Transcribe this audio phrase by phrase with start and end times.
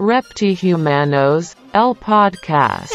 [0.00, 2.90] Reptihumanos, el podcast.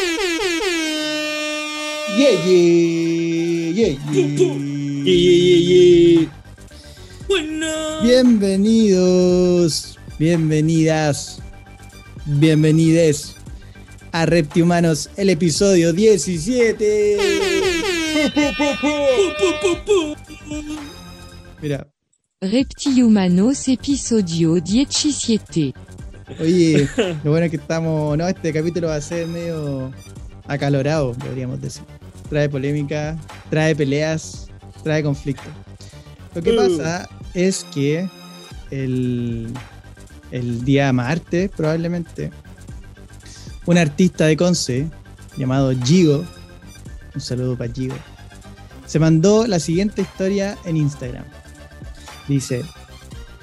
[2.17, 4.25] Yeah, yeah, yeah, yeah.
[4.25, 6.29] Yeah, yeah, yeah, yeah.
[7.27, 8.01] Bueno.
[8.01, 11.39] Bienvenidos, bienvenidas,
[12.25, 13.35] bienvenides
[14.11, 17.17] a Reptihumanos, el episodio 17.
[18.33, 18.41] Pu,
[19.61, 20.15] pu, pu.
[21.61, 21.87] Mira,
[22.41, 25.75] Reptihumanos episodio 17.
[26.39, 26.87] oye,
[27.23, 29.91] lo bueno es que estamos, no, este capítulo va a ser medio
[30.47, 31.83] acalorado, podríamos decir.
[32.29, 33.17] Trae polémica,
[33.49, 34.47] trae peleas,
[34.83, 35.43] trae conflicto.
[36.33, 36.55] Lo que Uh.
[36.77, 38.09] pasa es que
[38.71, 39.51] el,
[40.31, 42.31] el día martes, probablemente,
[43.65, 44.87] un artista de Conce
[45.37, 46.23] llamado Gigo,
[47.13, 47.95] un saludo para Gigo,
[48.85, 51.25] se mandó la siguiente historia en Instagram.
[52.27, 52.63] Dice,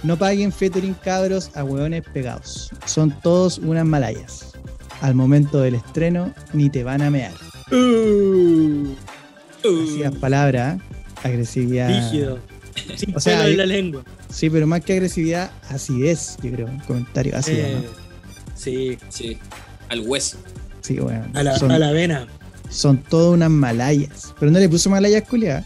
[0.02, 2.70] no paguen featuring cabros a hueones pegados.
[2.86, 4.52] Son todos unas malayas.
[5.00, 7.32] Al momento del estreno ni te van a mear.
[7.70, 8.94] Uh.
[9.60, 10.20] Así Uh.
[10.20, 10.78] palabras,
[11.22, 11.88] agresividad.
[11.88, 12.38] Rígido.
[12.96, 14.04] Sin O sea, pelo en la lengua.
[14.28, 16.66] Sí, pero más que agresividad, acidez, yo creo.
[16.66, 17.88] Un comentario ácido, Eh, ¿no?
[18.54, 19.38] Sí, Sí,
[19.88, 20.38] al hueso.
[20.80, 21.24] Sí, bueno.
[21.34, 22.26] a la, son, a la vena.
[22.68, 24.34] son todas unas malayas.
[24.40, 25.64] Pero no le puso malayas culiadas.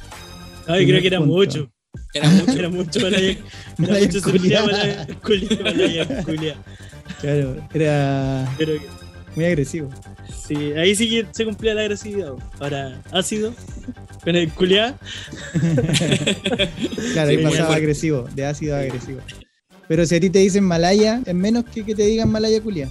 [0.66, 1.32] Ay, creo que era punto.
[1.34, 1.70] mucho.
[2.16, 2.52] Era mucho.
[2.58, 3.38] Era mucho la Era
[3.78, 5.06] Malaya mucho culiá.
[5.22, 5.58] culia.
[5.62, 6.56] Malaya culia.
[7.20, 8.72] Claro, era Pero
[9.34, 9.90] muy agresivo.
[10.46, 12.32] sí, ahí sí que se cumplía la agresividad.
[12.58, 13.54] Ahora, ácido,
[14.24, 14.96] con el culiá.
[17.12, 19.20] Claro, ahí Sí, pasaba agresivo, de ácido a agresivo.
[19.88, 22.90] Pero si a ti te dicen malaya, es menos que que te digan malaya culia.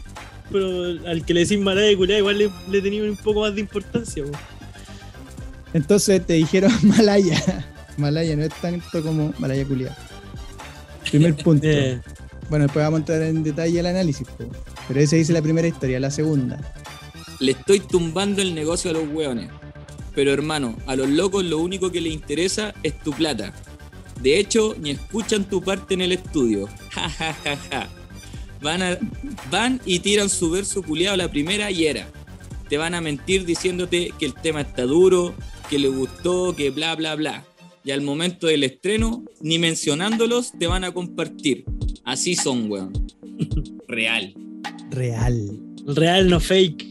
[0.51, 3.61] Pero al que le decís malaya culiá, igual le, le tenía un poco más de
[3.61, 4.23] importancia.
[5.73, 7.41] Entonces te dijeron malaya.
[7.97, 9.95] Malaya no es tanto como malaya culia.
[11.09, 11.65] Primer punto.
[11.67, 12.01] Eh,
[12.49, 14.27] Bueno, después vamos a entrar en detalle el análisis.
[14.27, 14.45] po.
[14.87, 16.59] Pero esa dice la primera historia, la segunda.
[17.39, 19.49] Le estoy tumbando el negocio a los hueones.
[20.13, 23.53] Pero hermano, a los locos lo único que les interesa es tu plata.
[24.21, 26.67] De hecho, ni escuchan tu parte en el estudio.
[26.91, 27.89] Ja, ja, ja, ja.
[28.61, 28.97] Van, a-
[29.51, 32.07] van y tiran su verso culiado a la primera y era.
[32.69, 35.35] Te van a mentir diciéndote que el tema está duro,
[35.69, 37.43] que le gustó, que bla, bla, bla.
[37.85, 41.65] Y al momento del estreno, ni mencionándolos, te van a compartir.
[42.03, 42.91] Así son, weón.
[43.87, 44.33] Real.
[44.91, 45.59] Real.
[45.87, 46.87] real, no fake.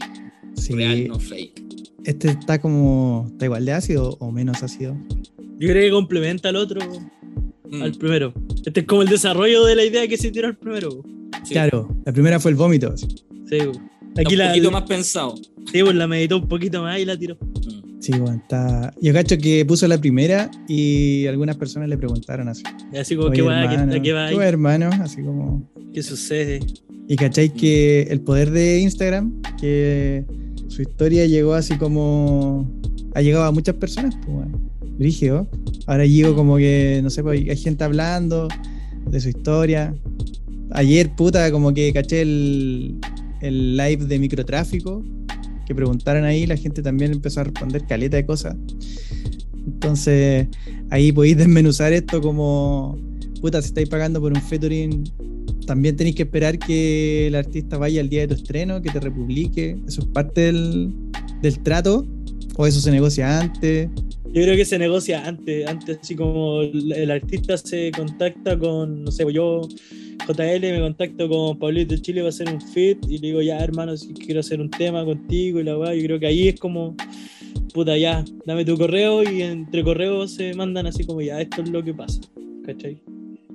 [0.55, 0.73] Sí.
[0.73, 1.61] Real, no fake.
[2.05, 3.27] Este está como.
[3.31, 4.95] ¿Está igual de ácido o menos ácido?
[5.57, 6.79] Yo creo que complementa al otro,
[7.67, 8.31] Mm, al primero.
[8.63, 11.03] Este es como el desarrollo de la idea que se tiró al primero.
[11.43, 11.53] sí.
[11.53, 12.95] Claro, la primera fue el vómito.
[12.95, 13.57] Sí,
[14.17, 15.35] Aquí un la, poquito más pensado.
[15.71, 17.35] sí, bo, la meditó un poquito más y la tiró.
[17.35, 17.84] Mm.
[18.05, 18.93] Sí, bueno, está.
[19.01, 22.61] Yo cacho que puso la primera y algunas personas le preguntaron así.
[22.95, 23.67] Así como, ¿qué va?
[23.67, 24.29] ¿Qué, qué va?
[24.29, 24.91] ¿qué va, hermano?
[25.01, 25.67] Así como.
[25.91, 26.59] ¿Qué sucede?
[27.07, 30.23] Y cacháis que el poder de Instagram, que
[30.67, 32.71] su historia llegó así como.
[33.15, 34.61] Ha llegado a muchas personas, pues bueno.
[34.99, 35.49] Brígido.
[35.87, 38.49] Ahora llego como que, no sé, pues, hay gente hablando
[39.09, 39.95] de su historia.
[40.69, 42.99] Ayer, puta, como que caché el,
[43.41, 45.03] el live de microtráfico
[45.65, 48.55] que preguntaron ahí, la gente también empezó a responder caleta de cosas.
[49.65, 50.47] Entonces,
[50.89, 52.97] ahí podéis desmenuzar esto como,
[53.41, 55.03] puta, si estáis pagando por un featuring,
[55.65, 58.99] también tenéis que esperar que el artista vaya al día de tu estreno, que te
[58.99, 59.77] republique.
[59.87, 60.93] Eso es parte del,
[61.41, 62.05] del trato.
[62.57, 63.89] O eso se negocia antes.
[64.25, 69.03] Yo creo que se negocia antes, antes así como el, el artista se contacta con,
[69.03, 69.61] no sé, yo,
[70.27, 73.59] JL, me contacto con Pablito de Chile para hacer un fit y le digo, ya
[73.59, 76.59] hermano, si quiero hacer un tema contigo y la weá, yo creo que ahí es
[76.59, 76.95] como,
[77.73, 81.69] puta, ya, dame tu correo y entre correos se mandan así como, ya, esto es
[81.69, 82.21] lo que pasa,
[82.65, 82.97] ¿cachai?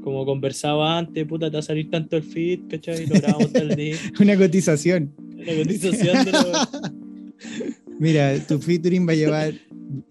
[0.03, 3.07] Como conversaba antes, puta, te va a salir tanto el fit, ¿cachai?
[3.07, 5.13] Lo grabamos tal día, Una cotización.
[5.37, 6.69] la cotización de la
[7.99, 9.55] Mira, tu featuring va a llevar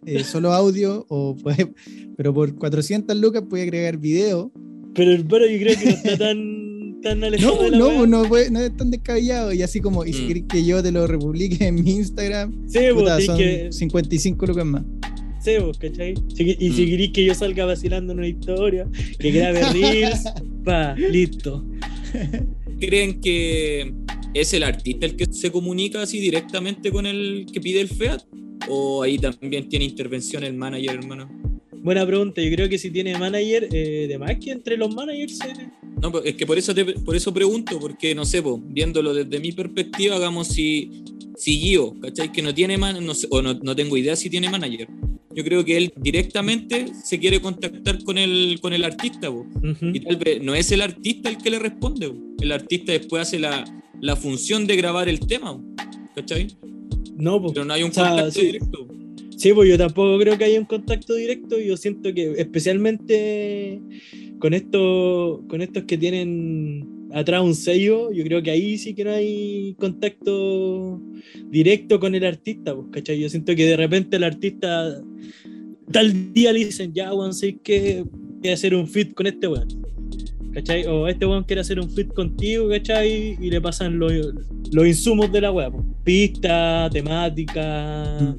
[0.05, 1.71] eh, solo audio, o puede-
[2.17, 4.51] pero por 400 lucas puede agregar video.
[4.95, 8.07] Pero hermano, yo creo que no está tan, tan alejado No, de la no, weá.
[8.07, 9.53] no, puede- no es tan descabellado.
[9.53, 10.27] Y así como, y si Mm.
[10.27, 14.45] querés que yo te lo republique en mi Instagram, Sí, pues, puta, son que, 55
[14.45, 14.83] lucas más.
[15.41, 16.15] Sí, vos, ¿cachai?
[16.35, 16.89] Si- y si Mm.
[16.89, 18.87] queréis que yo salga vacilando en una historia,
[19.19, 20.23] que grabe reels,
[20.65, 21.65] pa, listo.
[22.79, 23.93] ¿Creen que
[24.33, 28.21] es el artista el que se comunica así directamente con el que pide el FEAT?
[28.67, 31.29] ¿O ahí también tiene intervención el manager, hermano?
[31.89, 35.39] Buena pregunta, yo creo que si tiene manager, eh, de más que entre los managers.
[35.41, 35.69] eh,
[35.99, 39.11] No, pues, es que por eso, te- por eso pregunto, porque no sé, po, viéndolo
[39.11, 41.03] desde mi perspectiva, hagamos si,
[41.35, 42.31] si Gio, ¿cachai?
[42.31, 44.87] Que no tiene man, no sé, o no, no tengo idea si tiene manager.
[45.33, 49.47] Yo creo que él directamente se quiere contactar con el, con el artista, po.
[49.63, 49.87] ujú.
[49.91, 52.17] Y tal vez no es el artista el que le responde, po.
[52.39, 53.65] el artista después hace la,
[53.99, 55.59] la función de grabar el tema,
[56.15, 56.49] ¿cachai?
[57.17, 57.53] No, pues.
[57.53, 58.45] Pero no hay un O sea, contacto sí.
[58.45, 58.87] directo.
[59.39, 61.57] Sí, pues yo tampoco creo que haya un contacto directo.
[61.57, 63.79] Yo siento que especialmente
[64.37, 69.05] con estos, con estos que tienen atrás un sello, yo creo que ahí sí que
[69.05, 71.01] no hay contacto
[71.49, 73.17] directo con el artista, pues, ¿cachai?
[73.17, 75.01] Yo siento que de repente el artista
[75.89, 78.03] tal día le dicen, ya, weón, sé que
[78.41, 79.69] voy hacer un fit con este weón.
[80.51, 80.85] ¿Cachai?
[80.85, 83.37] O este weón quiere hacer un fit contigo, ¿cachai?
[83.39, 84.11] Y le pasan los,
[84.73, 85.85] los insumos de la weá, pues.
[86.03, 88.35] pista, temática,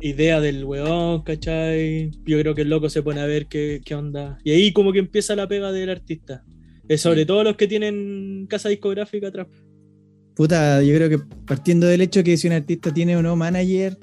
[0.00, 2.10] idea del weón, ¿cachai?
[2.24, 4.38] Yo creo que el loco se pone a ver qué, qué onda.
[4.44, 6.44] Y ahí como que empieza la pega del artista.
[6.88, 9.46] Es sobre todo los que tienen casa discográfica atrás.
[10.34, 13.98] Puta, yo creo que partiendo del hecho que si un artista tiene o no manager,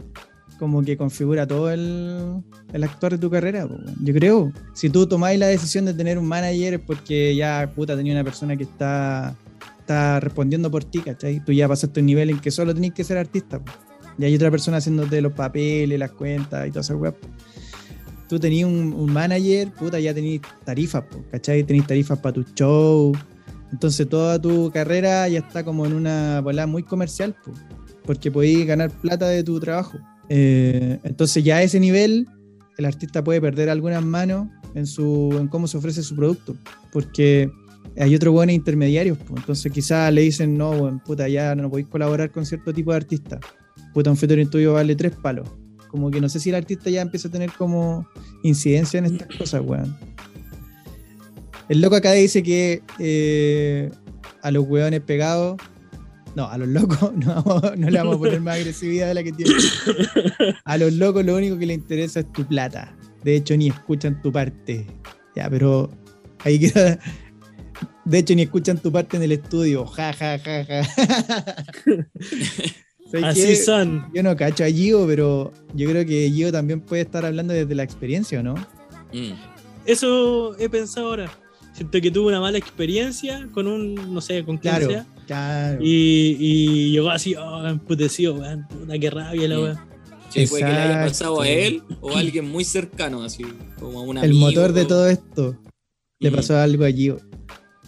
[0.57, 2.41] como que configura todo el,
[2.73, 3.67] el actuar de tu carrera.
[3.67, 3.75] po.
[4.01, 7.95] Yo creo, si tú tomáis la decisión de tener un manager es porque ya, puta,
[7.95, 9.35] tenía una persona que está,
[9.79, 11.43] está respondiendo por ti, ¿cachai?
[11.43, 13.59] Tú ya pasaste un nivel en que solo tenés que ser artista.
[13.59, 13.71] po.
[14.17, 17.13] Y hay otra persona haciéndote los papeles, las cuentas y todas esas weas.
[18.27, 21.63] Tú tenías un, manager, puta, ya tenías tarifas, po, ¿cachai?
[21.63, 23.13] Tenías tarifas para tu show,
[23.71, 27.51] entonces toda tu carrera ya está como en una bola muy comercial, po,
[28.05, 29.97] porque podéis ganar plata de tu trabajo.
[30.29, 32.27] Eh, entonces ya a ese nivel
[32.77, 36.55] el artista puede perder algunas manos en, su, en cómo se ofrece su producto,
[36.91, 37.49] porque
[37.97, 39.17] hay otros buenos intermediarios.
[39.17, 39.35] po.
[39.37, 43.39] Entonces quizás le dicen, no, puta, ya no podéis colaborar con cierto tipo de artista.
[43.97, 45.49] Puta, un featuring tuyo vale tres palos.
[45.87, 48.07] Como que no sé si el artista ya empieza a tener como
[48.43, 49.97] incidencia en estas cosas, weón.
[51.67, 53.89] El loco acá dice que eh,
[54.43, 55.59] a los hueones pegados.
[56.35, 57.43] No, a los locos no,
[57.75, 59.51] no le vamos a poner más agresividad de la que tiene.
[60.63, 62.95] A los locos lo único que les interesa es tu plata.
[63.23, 64.85] De hecho, ni escuchan tu parte.
[65.35, 65.89] Ya, pero
[66.43, 66.99] ahí queda.
[68.05, 69.87] De hecho, ni escuchan tu parte en el estudio.
[69.87, 70.83] Ja, ja, ja, ja.
[73.11, 74.05] ¿Sabes Así son.
[74.13, 77.73] Yo no cacho a Gio, pero yo creo que Gio también puede estar hablando desde
[77.75, 78.55] la experiencia, ¿o ¿no?
[79.13, 79.31] Mm.
[79.85, 81.31] Eso he pensado ahora.
[81.73, 85.05] Siento que tuve una mala experiencia con un, no sé, con Claro, sea.
[85.27, 85.79] claro.
[85.81, 88.67] Y, y llegó así, oh, emputecido, weón.
[88.67, 89.85] Puta, qué rabia la weá.
[90.29, 93.45] Sí, puede que le haya pasado a él o a alguien muy cercano, así
[93.79, 94.39] como a un el amigo.
[94.47, 95.55] motor de todo esto
[96.19, 96.35] le Mm.
[96.35, 97.19] pasó algo a Gio.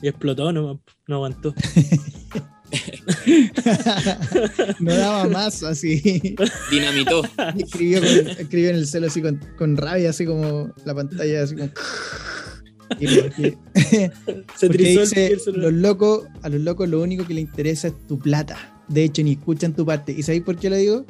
[0.02, 1.54] Y explotó, no, no aguantó.
[4.80, 6.36] no daba más así.
[6.72, 7.24] Dinamitó.
[7.58, 11.56] escribió, con- escribió en el celo así con, con rabia, así como la pantalla así
[11.56, 11.70] como.
[13.00, 13.58] Y porque,
[14.56, 15.72] Se trizó el- dice, el celular.
[15.72, 18.58] los locos, a los locos lo único que les interesa es tu plata.
[18.88, 20.12] De hecho, ni escuchan tu parte.
[20.12, 21.06] ¿Y sabéis por qué lo digo?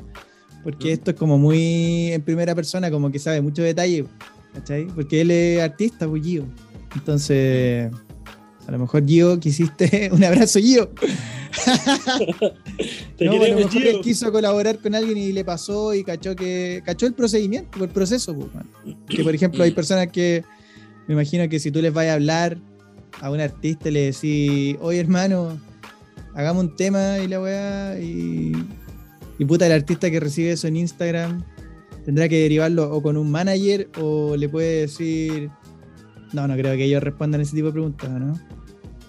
[0.63, 4.05] Porque esto es como muy en primera persona, como que sabe mucho detalle.
[4.53, 4.87] ¿Cachai?
[4.87, 6.43] Porque él es artista, pues Gio.
[6.95, 7.89] Entonces,
[8.67, 10.09] a lo mejor Gio quisiste.
[10.11, 10.91] Un abrazo, Gio.
[13.17, 16.81] Te No, queremos, mejor él quiso colaborar con alguien y le pasó y cachó que
[16.85, 18.35] cachó el procedimiento, el proceso.
[18.35, 18.49] pues.
[19.07, 20.43] Que por ejemplo hay personas que
[21.07, 22.57] me imagino que si tú les vas a hablar
[23.21, 25.59] a un artista y le decís, oye hermano,
[26.33, 28.53] hagamos un tema y la weá y,
[29.37, 31.43] y puta el artista que recibe eso en Instagram
[32.05, 35.49] tendrá que derivarlo o con un manager o le puede decir,
[36.33, 38.33] no, no creo que ellos respondan ese tipo de preguntas, ¿no?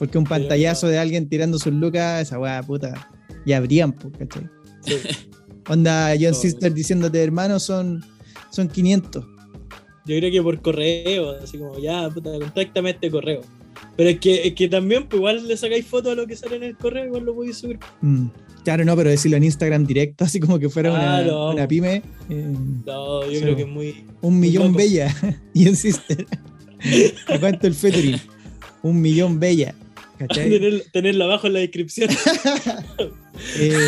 [0.01, 3.09] Porque un pantallazo de alguien tirando sus lucas, esa weá, puta,
[3.47, 4.49] ya habrían, pues, ¿cachai?
[4.81, 4.95] Sí.
[5.69, 8.03] Onda John Oh, Sister diciéndote, hermano, son,
[8.51, 9.25] son 500.
[10.07, 13.43] Yo creo que por correo, así como, ya, puta, contáctame este correo.
[13.97, 16.57] Pero es que, es que también, pues igual le sacáis fotos a lo que sale
[16.57, 17.79] en el correo, igual lo podéis subir.
[18.01, 18.27] Mm,
[18.65, 21.51] Claro, no, pero decirlo en Instagram directo, así como que fuera una, Ah, no.
[21.53, 22.03] una pyme.
[22.29, 22.55] eh,
[22.87, 24.05] No, yo creo que es muy.
[24.21, 24.79] un Muy millón loco.
[24.79, 25.15] bella.
[25.55, 26.27] John Sister.
[27.29, 28.19] ¿A cuánto el featuring?
[28.83, 29.75] Un millón bella.
[30.35, 32.11] Tener, tenerlo abajo en la descripción.
[33.59, 33.81] Eh,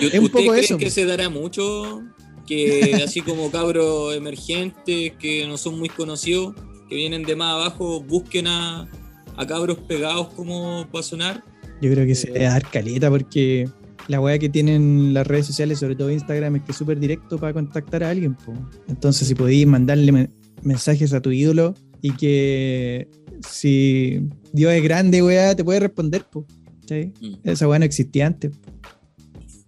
[0.00, 0.76] ¿Y Es un ¿Ustedes poco eso.
[0.76, 2.02] que se dará mucho?
[2.46, 6.54] Que así como cabros emergentes que no son muy conocidos,
[6.88, 8.88] que vienen de más abajo, busquen a,
[9.36, 11.42] a cabros pegados como para sonar.
[11.80, 13.66] yo creo que se debe dar caleta porque
[14.08, 17.38] la weá que tienen las redes sociales, sobre todo Instagram, es que es súper directo
[17.38, 18.34] para contactar a alguien.
[18.34, 18.52] po.
[18.88, 20.30] Entonces, si podéis mandarle men-
[20.62, 23.08] mensajes a tu ídolo y que
[23.48, 24.20] si
[24.52, 26.24] Dios es grande, weá, te puede responder.
[26.24, 26.46] Po,
[26.80, 27.12] ¿cachai?
[27.20, 27.34] Mm.
[27.44, 28.52] Esa weá no existía antes.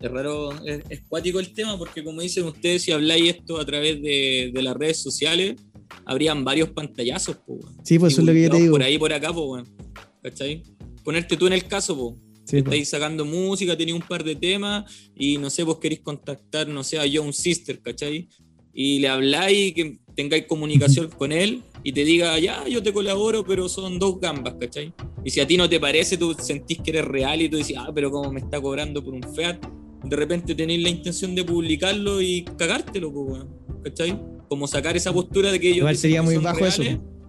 [0.01, 3.65] Es raro, es, es cuático el tema porque como dicen ustedes, si habláis esto a
[3.65, 5.55] través de, de las redes sociales,
[6.05, 7.77] habrían varios pantallazos, po, weón.
[7.83, 8.73] Sí, pues eso es lo que yo te digo.
[8.73, 9.69] Por ahí, por acá, po, weón.
[10.23, 10.63] ¿Cachai?
[11.03, 12.19] Ponerte tú en el caso, po.
[12.45, 14.85] Sí, estáis sacando música, tenéis un par de temas
[15.17, 18.29] y no sé, vos queréis contactar, no sé, a John Sister, ¿cachai?
[18.75, 23.45] Y le habláis que tengáis comunicación con él y te diga, ya, yo te colaboro,
[23.45, 24.93] pero son dos gambas, ¿cachai?
[25.25, 27.77] Y si a ti no te parece, tú sentís que eres real y tú dices,
[27.79, 29.59] ah, pero como me está cobrando por un Fiat,
[30.05, 33.43] de repente tenéis la intención de publicarlo y cagártelo, pues,
[33.83, 34.21] ¿cachai?
[34.49, 36.83] Como sacar esa postura de que ellos Igual sería muy bajo eso.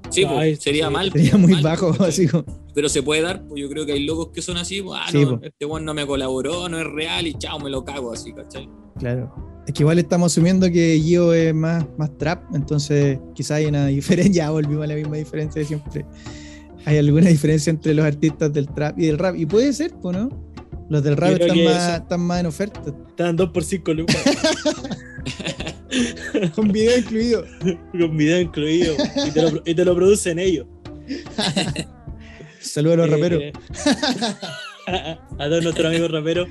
[0.10, 0.94] Sí, pues, Ay, sería sí.
[0.94, 1.12] mal.
[1.12, 2.10] Sería pues, muy mal, bajo, ¿cachai?
[2.10, 2.46] así como.
[2.74, 5.08] Pero se puede dar, pues yo creo que hay locos que son así, pues, ah,
[5.10, 8.12] Sí, no, este weón no me colaboró, no es real y chao, me lo cago
[8.12, 8.70] así, ¿cachai?
[9.00, 9.55] Claro.
[9.68, 13.88] Es que igual estamos asumiendo que Gio es más, más trap, entonces quizá hay una
[13.88, 14.46] diferencia.
[14.46, 16.06] Ya volvimos a la misma diferencia de siempre.
[16.86, 19.36] Hay alguna diferencia entre los artistas del trap y del rap.
[19.36, 20.30] Y puede ser, pues, ¿no?
[20.88, 24.18] Los del rap están más, eso- están más en oferta, Estaban 2 por 5 lucas,
[26.56, 27.44] con video incluido.
[27.92, 28.94] con video incluido.
[29.28, 30.68] Y te lo, y te lo producen ellos.
[32.60, 33.44] Saludos a los Eh, raperos.
[35.40, 36.48] a todos nuestros amigos raperos.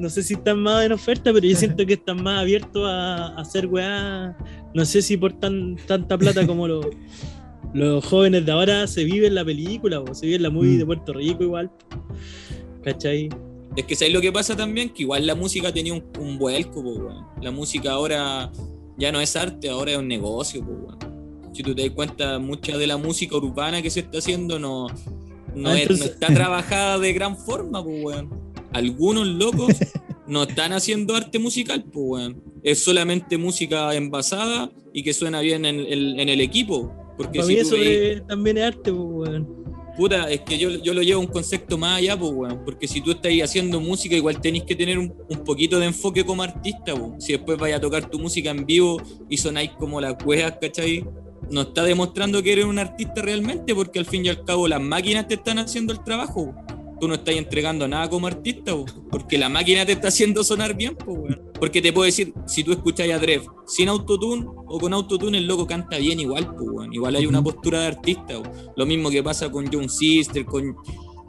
[0.00, 3.28] No sé si están más en oferta, pero yo siento que están más abiertos a,
[3.28, 4.36] a hacer weá.
[4.74, 6.86] No sé si por tan, tanta plata como los,
[7.72, 10.78] los jóvenes de ahora se viven la película, o se vive la movie Mm.
[10.78, 11.70] de Puerto Rico igual.
[12.82, 13.28] ¿Cachai?
[13.76, 14.90] Es que ¿sabes lo que pasa también?
[14.90, 17.24] Que igual la música tenía un, un vuelco, po, weón.
[17.42, 18.50] La música ahora
[18.98, 20.98] ya no es arte, ahora es un negocio, po, weón.
[21.52, 24.88] Si tú te das cuenta, mucha de la música urbana que se está haciendo no,
[25.54, 28.43] no, Ah, es- no está trabajada de gran forma, po, weón.
[28.74, 29.74] Algunos locos
[30.26, 32.42] no están haciendo arte musical, po, weón.
[32.62, 36.92] Es solamente música envasada y que suena bien en, en- en el equipo.
[37.16, 39.64] Porque Para si mí eso veis- es- también es arte, pues, weón.
[39.96, 42.62] Puta, es que yo, yo lo llevo a un concepto más allá, pues, weón.
[42.64, 46.24] Porque si tú estás haciendo música, igual tenés que tener un, un poquito de enfoque
[46.24, 47.14] como artista, po.
[47.20, 49.00] Si después vayas a tocar tu música en vivo
[49.30, 51.04] y sonáis como las weas, ¿cachai?
[51.50, 54.80] No está demostrando que eres un artista realmente, porque al fin y al cabo las
[54.80, 56.52] máquinas te están haciendo el trabajo.
[57.04, 60.74] Tú no estás entregando nada como artista, po, porque la máquina te está haciendo sonar
[60.74, 60.96] bien.
[61.60, 65.46] Porque te puedo decir, si tú escuchas a Dref sin autotune o con autotune, el
[65.46, 66.56] loco canta bien igual.
[66.92, 68.40] Igual hay una postura de artista.
[68.74, 70.74] Lo mismo que pasa con John Sister, con,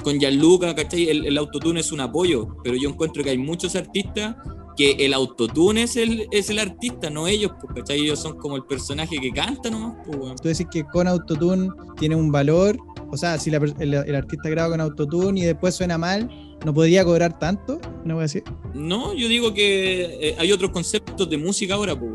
[0.01, 1.10] con Gianluca, ¿cachai?
[1.10, 4.38] El, el autotune es un apoyo, pero yo encuentro que hay muchos artistas
[4.77, 8.00] que el autotune es el, es el artista, no ellos, ¿cachai?
[8.00, 10.41] Ellos son como el personaje que canta nomás, pues.
[10.41, 11.67] Tú decís que con autotune
[11.98, 12.77] tiene un valor.
[13.15, 16.29] O sea, si la el, el artista graba con autotune y después suena mal,
[16.65, 17.79] ¿no podría cobrar tanto?
[18.03, 18.43] No voy a decir.
[18.74, 22.12] No, yo digo que eh, hay otros conceptos de música ahora, pues.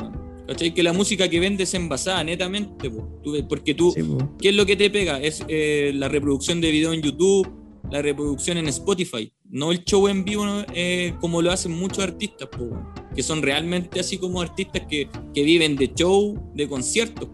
[0.46, 0.74] ¿Cachai?
[0.74, 3.04] Que la música que vende es envasada netamente, pues.
[3.22, 4.02] Tú porque tú, Sí.
[4.40, 5.20] ¿qué es lo que te pega?
[5.20, 7.48] Es eh, la reproducción de video en YouTube,
[7.90, 10.44] la reproducción en Spotify, no el show en vivo.
[10.74, 12.84] Eh, como lo hacen muchos artistas, weón.
[13.16, 17.28] que son realmente así como artistas que, que viven de show, de conciertos.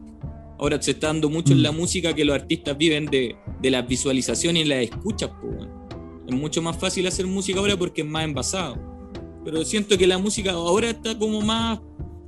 [0.59, 1.63] Ahora se está dando mucho en Mm.
[1.63, 5.31] la música que los artistas viven de, de las visualizaciones y las escuchas.
[6.27, 8.77] Es mucho más fácil hacer música ahora porque es más envasado.
[9.45, 11.79] Pero siento que la música ahora está como más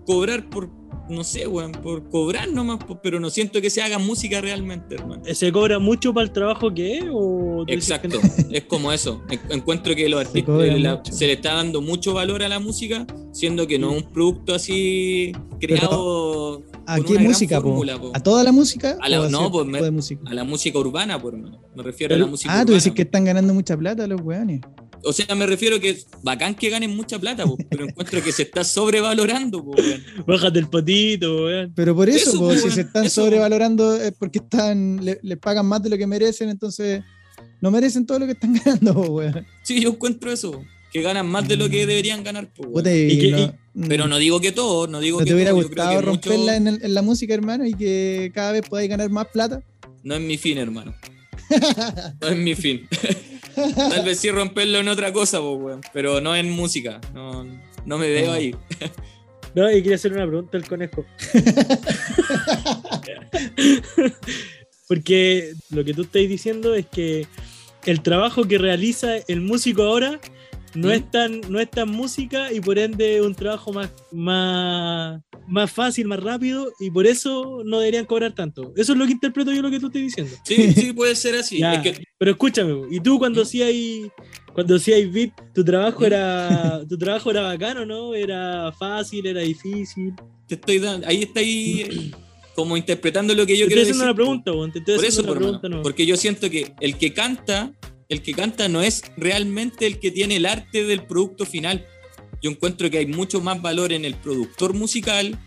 [0.07, 0.71] cobrar por,
[1.11, 5.23] no sé, weón, por cobrar nomás, pero no siento que se haga música realmente, hermano.
[5.35, 7.05] ¿Se cobra mucho para el trabajo que es?
[7.11, 8.19] O que Exacto,
[8.53, 9.23] es como eso.
[9.31, 11.13] En- Encuentro que los artistas la- mucho.
[11.13, 14.55] se le está dando mucho valor a la música, siendo que no es un producto
[14.55, 17.69] así creado ¿A qué música, po?
[17.69, 18.13] fórmula, po.
[18.15, 18.97] ¿A toda la música?
[19.01, 20.23] A la- ¿O no, pues, me- música?
[20.27, 21.61] a la música urbana, por hermano.
[21.77, 22.79] Me refiero Pero- a la música Ah, tú urbana.
[22.83, 24.61] decís que están ganando mucha plata los weones.
[25.05, 28.33] O sea, me refiero que es bacán que ganen mucha plata, po, pero encuentro que
[28.33, 30.03] se está sobrevalorando, po, weón.
[30.27, 31.73] Bájate el potito, weón.
[31.77, 33.23] Pero por eso, Eso, po, po, si se están eso.
[33.23, 37.03] sobrevalorando es porque están le- les pagan más de lo que merecen, entonces
[37.61, 39.47] no merecen todo lo que están ganando, po, weón.
[39.63, 42.73] Sí, yo encuentro eso, que ganan más de lo que deberían ganar, po, weón.
[42.75, 45.29] Puta, y ¿Y qué- no- y- Pero no digo que todo, no digo ¿no que
[45.31, 48.31] te hubiera todo, gustado que mucho- romperla en, el- en la música, hermano, y que
[48.35, 49.63] cada vez podáis ganar más plata?
[50.03, 50.95] No es mi fin, hermano.
[52.21, 52.87] No es mi fin.
[53.77, 57.01] Tal vez sí romperlo en otra cosa, po, weón, pero no en música.
[57.15, 57.45] No,
[57.87, 58.55] no me veo ahí.
[59.55, 61.05] No, y quería hacer una pregunta al conejo.
[64.87, 67.27] Porque lo que tú estás diciendo es que
[67.85, 70.21] el trabajo que realiza el músico ahora
[70.79, 75.71] no, es, tan, no es tan música y por ende un trabajo más, más, más
[75.71, 78.73] fácil, más rápido y por eso no deberían cobrar tanto.
[78.77, 80.35] Eso es lo que interpreto yo lo que tú estás diciendo.
[80.45, 81.59] Sí, sí, puede ser así.
[81.59, 83.71] Ya, Es que Pero escúchame, y tú cuando hacías
[84.53, 88.15] cuando hacías beat, tu trabajo era tu trabajo era bacano, ¿no?
[88.15, 90.15] Era fácil, era difícil.
[90.47, 92.13] te estoy dando, ahí está ahí
[92.55, 94.03] como interpretando lo que yo te quiero decir.
[94.03, 95.83] una pregunta, te estoy Por eso, una por pregunta, ¿no?
[95.83, 97.73] porque yo siento que el que canta,
[98.09, 101.87] el que canta no es realmente el que tiene el arte del producto final.
[102.41, 105.39] Yo encuentro que hay mucho más valor en el productor musical,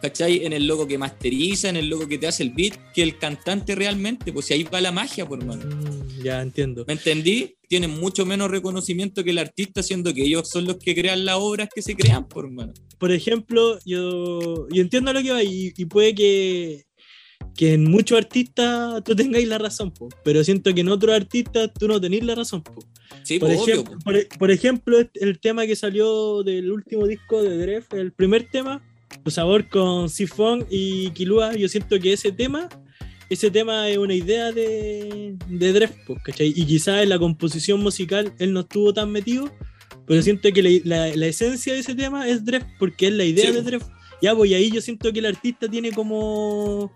[0.00, 0.44] ¿cachai?
[0.44, 3.18] En el loco que masteriza, en el loco que te hace el beat, que el
[3.18, 5.64] cantante realmente, pues si ahí va la magia, por mano.
[5.66, 6.84] Mm, ya entiendo.
[6.86, 7.56] ¿Me entendí?
[7.68, 11.36] Tienen mucho menos reconocimiento que el artista, siendo que ellos son los que crean las
[11.36, 12.72] obras que se crean, por mano.
[12.98, 16.86] Por ejemplo, yo, yo entiendo lo que va y, y puede que,
[17.56, 21.70] que en muchos artistas tú tengáis la razón, po, pero siento que en otros artistas
[21.78, 22.62] tú no tenéis la razón.
[22.62, 22.74] Po.
[23.22, 27.42] Sí, Por, obvio, ejemplo, por, e- por ejemplo, el tema que salió del último disco
[27.42, 28.82] de Dref, el primer tema,
[29.24, 32.68] Tu Sabor con Sifón y Kilua, yo siento que ese tema,
[33.30, 36.52] ese tema es una idea de, de Dref, pues, ¿cachai?
[36.54, 39.50] Y quizás en la composición musical él no estuvo tan metido,
[40.06, 43.24] pero siento que la, la- la esencia de ese tema es Dref, porque es la
[43.24, 43.64] idea Sí, de pues.
[43.64, 43.82] Dref.
[44.22, 46.90] Ya, pues y ahí yo siento que el artista tiene como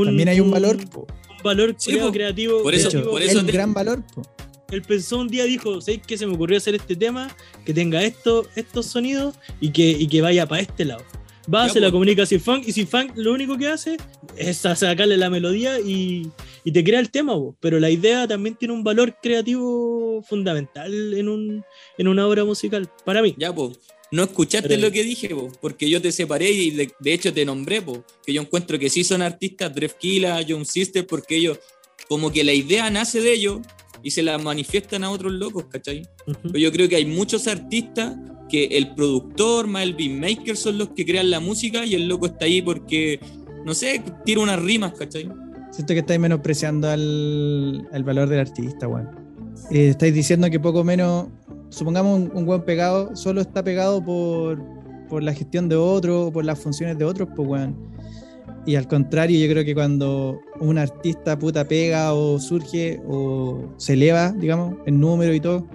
[0.00, 1.06] un, También hay un valor, po.
[1.30, 2.62] un valor Sí, creativo.
[2.62, 3.12] Por eso- creativo.
[3.12, 4.22] por eso te- gran valor, po.
[4.70, 6.18] Él pensó un día, dijo, ¿sabes qué?
[6.18, 7.28] Se me ocurrió hacer este tema
[7.64, 11.04] que tenga esto, estos sonidos y que, y que vaya para este lado.
[11.52, 13.98] Va, Ya, se la comunica a Funk y Funk lo único que hace
[14.36, 16.28] es sacarle la melodía y,
[16.64, 17.54] y te crea el tema, po.
[17.60, 21.62] pero la idea también tiene un valor creativo fundamental en, un,
[21.98, 23.34] en una obra musical, para mí.
[23.38, 23.78] Ya, pues.
[24.12, 27.32] No escuchaste Pero- lo que dije, po, porque yo te separé y de, de hecho
[27.32, 31.58] te nombré, po, que yo encuentro que sí son artistas, Drefkila, Young Sister, porque ellos,
[32.08, 33.60] como que la idea nace de ellos
[34.02, 36.02] y se la manifiestan a otros locos, ¿cachai?
[36.42, 38.14] Pero yo creo que hay muchos artistas
[38.50, 42.26] que el productor más el beatmaker son los que crean la música y el loco
[42.26, 43.18] está ahí porque,
[43.64, 45.28] no sé, tira unas rimas, ¿cachai?
[45.72, 49.08] Siento que estáis menospreciando al, al valor del artista, weón.
[49.70, 51.28] Eh, estáis diciendo que poco menos,
[51.74, 54.62] supongamos un, buen pegado, solo está pegado por,
[55.08, 57.76] por la gestión de otro, por las funciones de otros, pues weón.
[58.66, 63.92] Y al contrario, yo creo que cuando un artista puta pega o surge o se
[63.92, 65.66] eleva, digamos, en número y todo,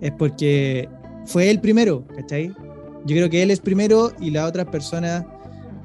[0.00, 0.88] es porque
[1.24, 2.48] fue él primero, ¿cachai?
[3.04, 5.24] Yo creo que él es primero y las otras personas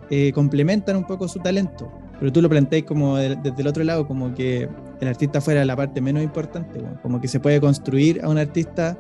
[0.10, 1.92] eh, complementan un poco su talento.
[2.20, 4.68] Pero tú lo planteas como de- desde el otro lado, como que
[5.00, 6.98] el artista fuera la parte menos importante, weón.
[7.04, 8.98] como que se puede construir a un artista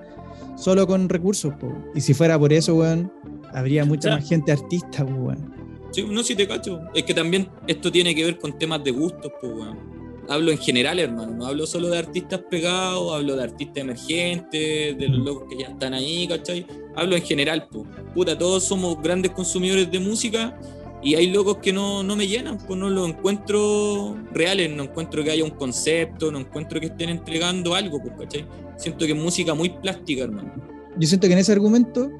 [0.58, 1.54] solo con recursos.
[1.60, 1.72] po.
[1.96, 3.12] Y si fuera por eso, weón,
[3.54, 5.56] habría mucha O sea- más gente artista, po, weón.
[5.92, 6.82] Sí, no, si te cacho.
[6.94, 9.98] Es que también esto tiene que ver con temas de gustos, pues, weón.
[10.30, 11.32] Hablo en general, hermano.
[11.34, 15.68] No hablo solo de artistas pegados, hablo de artistas emergentes, de los locos que ya
[15.70, 16.68] están ahí, ¿cachai?
[16.96, 17.86] Hablo en general, pues.
[18.14, 20.60] Puta, todos somos grandes consumidores de música
[21.08, 25.24] y hay locos que no, no me llenan, pues no los encuentro reales, no encuentro
[25.24, 28.46] que haya un concepto, no encuentro que estén entregando algo, pues, ¿cachai?
[28.76, 30.52] Siento que es música muy plástica, hermano.
[31.00, 32.12] Yo siento que en ese argumento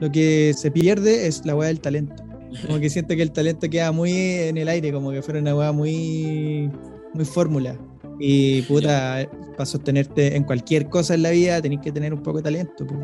[0.00, 2.24] lo que se pierde es la weá del talento.
[2.66, 5.54] Como que siento que el talento queda muy en el aire, como que fuera una
[5.54, 6.68] weá muy,
[7.12, 7.78] muy fórmula.
[8.18, 12.38] Y puta, para sostenerte en cualquier cosa en la vida tenés que tener un poco
[12.38, 12.84] de talento.
[12.84, 12.96] po.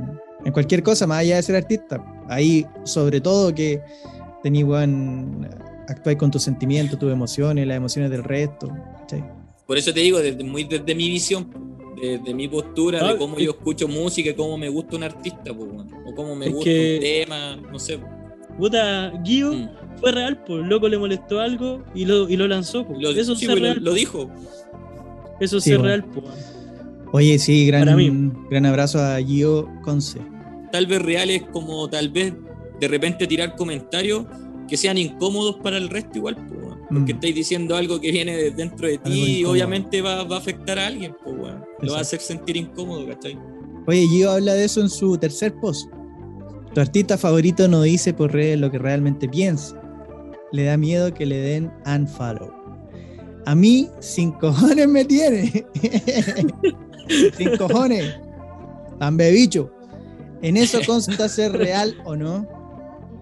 [0.44, 2.04] En cualquier cosa, más allá de ser artista.
[2.28, 3.80] Ahí, sobre todo, que
[4.42, 5.48] tenés, weón,
[5.88, 8.68] actuar con tus sentimientos, tus emociones, las emociones del resto.
[9.00, 9.24] ¿cachai?
[9.66, 11.48] Por eso te digo, desde, muy desde mi visión,
[12.00, 15.02] desde mi postura, Ah, de cómo es- yo escucho música, y cómo me gusta un
[15.04, 15.68] artista, pues,
[16.06, 17.98] o cómo me Es gusta que- un tema, no sé.
[18.58, 19.68] Puta, Guido Mm.
[20.00, 22.86] fue real, pues loco le molestó algo y lo, y lo lanzó.
[22.98, 23.84] Lo, eso sí, es pues, lo- real.
[23.84, 24.30] lo dijo.
[25.40, 25.84] Eso es Sí, bueno.
[25.84, 26.24] real, pues.
[27.12, 28.32] Oye, sí, gran, Para mí.
[28.50, 30.20] gran abrazo a Gio Conce.
[30.72, 32.34] Tal vez reales como tal vez
[32.80, 34.24] de repente tirar comentarios
[34.68, 36.80] que sean incómodos para el resto igual, pues, weón.
[36.88, 37.16] porque Mm.
[37.16, 40.78] estáis diciendo algo que viene de dentro de ti y obviamente va, va a afectar
[40.78, 41.64] a alguien, pues, weón.
[41.82, 43.38] lo va a hacer sentir incómodo, ¿cachai?
[43.86, 45.90] Oye, Gio habla de eso en su tercer post.
[46.74, 49.80] Tu artista favorito no dice por redes lo que realmente piensa.
[50.52, 52.52] Le da miedo que le den unfollow.
[53.46, 55.64] A mí, sin cojones me tiene.
[57.36, 58.14] sin cojones.
[58.98, 59.70] Tan bebicho.
[60.42, 62.46] En eso consta ser real o no.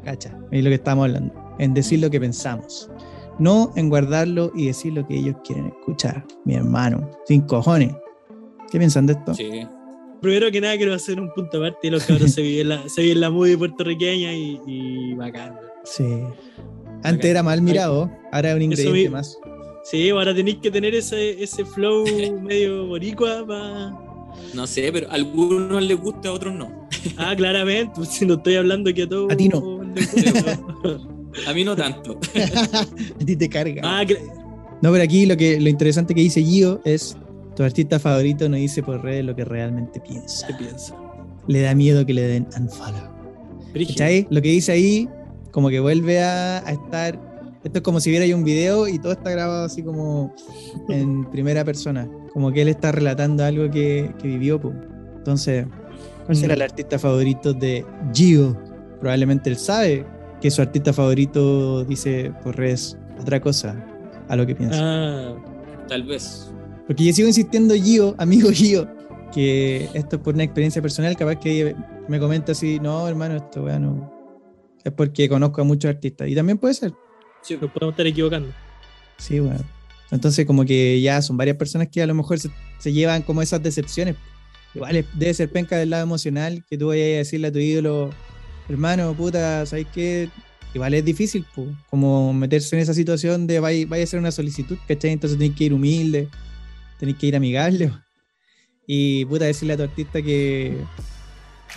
[0.08, 1.34] Cacha, es lo que estamos hablando.
[1.58, 2.90] En decir lo que pensamos.
[3.38, 6.24] No en guardarlo y decir lo que ellos quieren escuchar.
[6.46, 7.10] Mi hermano.
[7.26, 7.94] Sin cojones.
[8.70, 9.34] ¿Qué piensan de esto?
[9.34, 9.50] Sí.
[10.22, 11.90] Primero que nada quiero hacer un punto aparte.
[11.90, 15.56] Los cabros se viven la, se viven la movie puertorriqueña y, y bacán.
[15.84, 16.04] Sí.
[17.02, 19.38] Antes era mal mirado, ahora es un ingrediente mi- más.
[19.84, 22.04] Sí, ahora tenéis que tener ese, ese flow
[22.42, 23.96] medio boricua para...
[24.54, 26.88] No sé, pero a algunos les gusta, a otros no.
[27.16, 29.77] Ah, claramente, pues, si no estoy hablando que a todos A ti no.
[31.46, 32.18] A mí no tanto.
[33.20, 33.82] A ti te carga.
[33.84, 34.02] ah,
[34.82, 37.16] No, pero aquí lo que lo interesante que dice Gio es
[37.54, 40.46] tu artista favorito no dice por redes lo que realmente piensa.
[41.46, 43.16] Le da miedo que le den unfollow.
[43.74, 44.26] ¿Cachai?
[44.30, 45.08] Lo que dice ahí,
[45.50, 47.26] como que vuelve a, a estar.
[47.64, 50.34] Esto es como si viera un video y todo está grabado así como
[50.88, 52.08] en primera persona.
[52.32, 54.60] Como que él está relatando algo que, que vivió.
[54.60, 54.72] po.
[55.16, 55.66] Entonces,
[56.24, 58.56] ¿cuál será el artista favorito de Gio?
[59.00, 60.04] Probablemente él sabe
[60.40, 63.84] que su artista favorito dice por redes otra cosa
[64.28, 64.78] a lo que piensa.
[64.80, 65.34] Ah,
[65.88, 66.52] Tal vez.
[66.86, 68.88] Porque yo sigo insistiendo, Gio, amigo Gio,
[69.32, 71.74] que esto es por una experiencia personal, capaz que
[72.08, 74.12] me comenta así, no, hermano, esto weá, no.
[74.84, 76.28] Es porque conozco a muchos artistas.
[76.28, 76.92] Y también puede ser,
[77.42, 78.48] Sí, nos podemos estar equivocando.
[79.18, 79.60] sí, bueno.
[80.10, 83.42] Entonces, como que ya son varias personas que a lo mejor se, se llevan como
[83.42, 84.16] esas decepciones.
[84.74, 87.58] Igual es- debe ser penca del lado emocional que tú vayas a decirle a tu
[87.58, 88.10] ídolo,
[88.68, 90.28] hermano, puta, ¿sabes qué?
[90.74, 94.30] Igual es difícil, po, como meterse en esa situación de vaya, vaya a hacer una
[94.30, 95.12] solicitud, ¿cachai?
[95.12, 96.28] Entonces tenés que ir humilde,
[96.98, 97.90] tenés que ir amigable.
[98.86, 100.76] Y puta, decirle a tu artista que,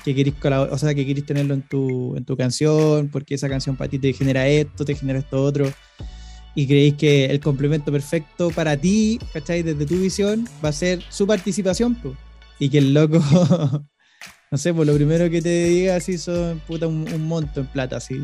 [0.03, 3.75] que colabor- o sea, que querís tenerlo en tu, en tu canción, porque esa canción
[3.75, 5.71] para ti te genera esto, te genera esto otro
[6.55, 9.63] y creéis que el complemento perfecto para ti, ¿cachai?
[9.63, 12.15] Desde tu visión, va a ser su participación, po.
[12.59, 13.19] y que el loco,
[14.51, 17.67] no sé, pues lo primero que te diga así son puta un, un monto en
[17.67, 18.15] plata, así,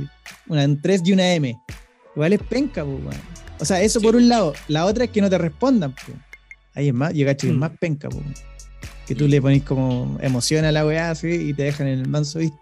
[0.48, 1.58] una en 3 y una M.
[2.16, 3.22] Igual es penca, pues, weón.
[3.60, 4.06] O sea, eso Sí.
[4.06, 4.54] por un lado.
[4.68, 6.18] La otra es que no te respondan, pues.
[6.76, 7.60] Ahí es más, yo cacho que es Mm.
[7.60, 8.24] más penca, pues.
[9.08, 12.08] Que tú le pones como emoción a la weá así y te dejan en el
[12.10, 12.58] manso visto.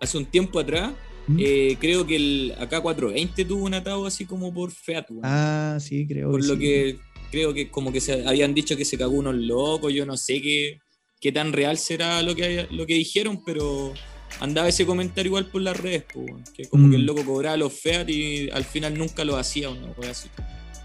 [0.00, 0.92] Hace un tiempo atrás,
[1.26, 1.36] ¿Mm?
[1.40, 5.22] eh, creo que el AK420 tuvo un atado así como por Feat, weón.
[5.24, 6.60] Ah, sí, creo por que lo sí.
[6.60, 6.98] que
[7.32, 10.40] creo que como que se habían dicho que se cagó unos locos, yo no sé
[10.40, 10.78] qué,
[11.20, 13.92] qué tan real será lo que, lo que dijeron, pero
[14.40, 16.90] andaba ese comentario igual por las redes, po, que como Mm.
[16.90, 20.28] que el loco cobraba los Feat y al final nunca lo hacía, una wea así.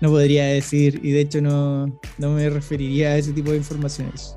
[0.02, 4.36] No podría decir, y de hecho no, no me referiría a ese tipo de informaciones.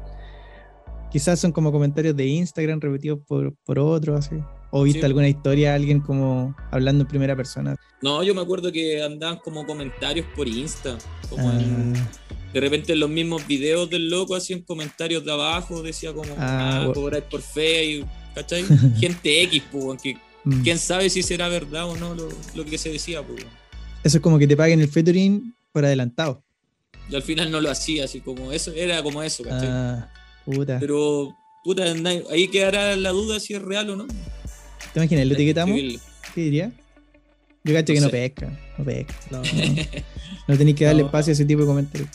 [1.10, 4.36] Quizás son como comentarios de Instagram repetidos por, por otros, así.
[4.70, 5.06] O viste Sí.
[5.06, 7.74] alguna historia, alguien como hablando en primera persona.
[8.02, 10.98] No, yo me acuerdo que andaban como comentarios por Insta,
[11.30, 11.94] como Ah, en-
[12.52, 16.84] de repente en los mismos videos del loco hacían comentarios de abajo, decía como, Ah,
[16.84, 18.04] ah, cobrar por fe, y,
[18.34, 18.64] ¿cachai?
[18.98, 20.62] Gente X, pues, que mm.
[20.62, 23.44] quién sabe si será verdad o no lo, lo que se decía, pues.
[24.04, 26.42] Eso es como que te paguen el featuring por adelantado.
[27.10, 29.68] Y al final no lo hacía, así como eso, era como eso, ¿cachai?
[29.70, 30.12] Ah,
[30.44, 30.78] puta.
[30.80, 31.84] Pero, puta,
[32.30, 34.06] ahí quedará la duda si es real o no.
[34.92, 35.26] ¿Te imaginas?
[35.26, 35.78] ¿Lo etiquetamos?
[36.34, 36.72] ¿Qué diría?
[37.64, 38.58] Yo cacho No que no pesca.
[38.78, 39.14] No pesca.
[39.30, 39.42] No.
[40.48, 41.06] No tenéis que darle No.
[41.08, 42.08] espacio a ese tipo de comentarios.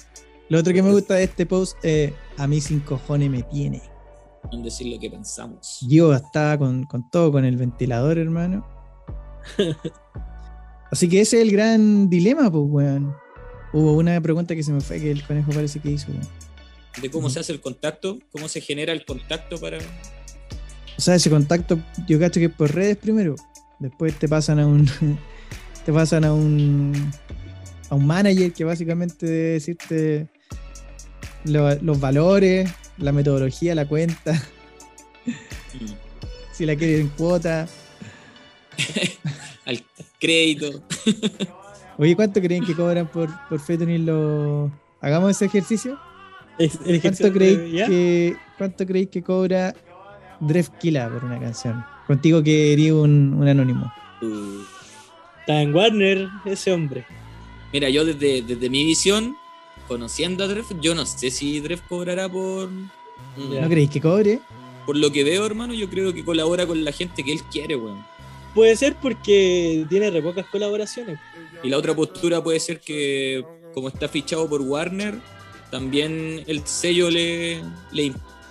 [0.52, 3.82] Lo otro que me gusta de este post es a mí sin cojones me tiene.
[4.52, 5.78] En decir lo que pensamos.
[5.88, 8.68] Yo estaba con, con todo, con el ventilador, hermano.
[10.92, 13.16] Así que ese es el gran dilema, pues, weón.
[13.72, 16.28] Hubo una pregunta que se me fue que el conejo parece que hizo, weón.
[17.02, 19.78] De cómo se hace el contacto, cómo se genera el contacto para.
[19.78, 23.36] O sea, ese contacto, yo cacho que es por redes primero.
[23.80, 24.86] Después te pasan a un.
[25.86, 27.10] te pasan a un.
[27.90, 30.28] a un manager que básicamente debe decirte
[31.46, 34.34] lo- los valores, la metodología, la cuenta,
[35.26, 35.86] mm,
[36.54, 37.68] si la quieres en cuota.
[39.66, 39.84] al
[40.20, 40.82] crédito.
[41.98, 44.72] Oye, ¿cuánto creen que cobran por, por Feturing los.
[45.02, 46.00] Hagamos ese ejercicio?
[46.58, 49.74] Es- el ejercicio ¿Cuánto creéis que, ¿cuánto creéis que cobra
[50.40, 51.84] Drefkila por una canción?
[52.08, 53.92] Contigo que eres un, un anónimo.
[54.22, 54.62] Uh,
[55.42, 57.06] Está en Warner ese hombre.
[57.74, 59.36] Mira, yo desde, desde mi visión,
[59.88, 62.70] conociendo a Dref, yo no sé si Dref cobrará por.
[62.70, 64.40] ¿No creéis que cobre?
[64.86, 67.76] Por lo que veo, hermano, yo creo que colabora con la gente que él quiere,
[67.76, 68.04] weón.
[68.54, 71.20] Puede ser porque tiene re pocas colaboraciones.
[71.64, 75.20] Y la otra postura puede ser que, como está fichado por Warner,
[75.70, 77.62] también el sello le,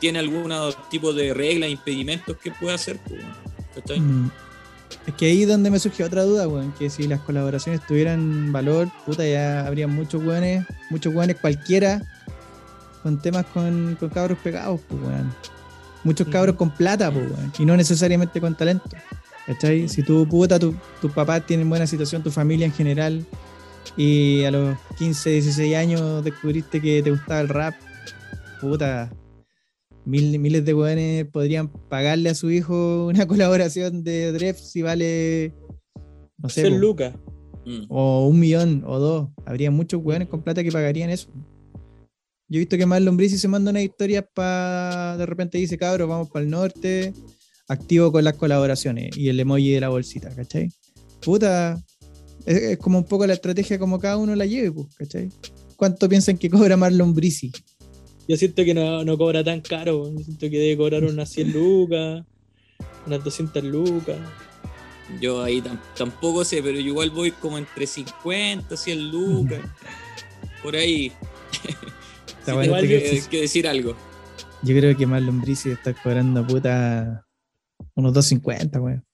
[0.00, 0.52] tiene algún
[0.90, 2.98] tipo de reglas, impedimentos que pueda hacer.
[3.04, 4.00] pues.
[4.00, 4.28] Mm.
[5.06, 6.72] Es que ahí es donde me surge otra duda, weón.
[6.78, 12.02] Que si las colaboraciones tuvieran valor, puta, ya habría muchos weones, muchos weones cualquiera
[13.02, 15.32] con temas con, con cabros pegados, pues, weón.
[16.04, 17.52] Muchos cabros con plata, pues, weón.
[17.58, 18.84] Y no necesariamente con talento.
[19.46, 19.88] ¿Cachai?
[19.88, 23.24] Si tu puta, tu- tus papás tienen buena situación, tu familia en general,
[23.96, 27.74] y a los 15, 16 años descubriste que te gustaba el rap,
[28.60, 29.10] puta,
[30.10, 35.54] mil- miles de weones podrían pagarle a su hijo una colaboración de Dref si vale,
[36.38, 37.14] no sé, po, Lucas.
[37.64, 37.84] Mm.
[37.88, 39.28] o un millón o dos.
[39.46, 41.28] Habría muchos weones con plata que pagarían eso.
[42.48, 45.16] Yo he visto que más Lombriz se manda una historia para.
[45.16, 47.12] De repente dice, cabros, vamos para el norte,
[47.68, 50.68] activo con las colaboraciones y el emoji de la bolsita, ¿cachai?
[51.20, 51.80] Puta,
[52.46, 55.28] es, es como un poco la estrategia como cada uno la lleve, pues, ¿cachai?
[55.76, 57.52] ¿Cuánto piensan que cobra Marlon Brisi?
[58.28, 60.10] Yo siento que no, no cobra tan caro.
[60.12, 62.24] Yo siento que debe cobrar unas 100 lucas,
[63.06, 64.18] unas 200 lucas.
[65.20, 69.60] Yo ahí tam- tampoco sé, pero yo igual voy como entre 50, 100 lucas.
[70.62, 71.12] por ahí.
[72.42, 73.30] Si bueno tengo este igual que, ejercicio.
[73.30, 73.94] que decir algo.
[74.62, 77.26] Yo creo que Marlon Brisi está cobrando puta
[77.94, 79.04] unos 250, weón.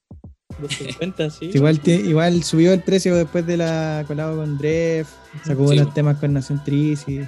[0.61, 1.51] 250, sí.
[1.53, 5.09] Igual, te- igual subió el precio después de la colabo con Dref,
[5.45, 7.21] sacó Sí, temas con Nación Trisi.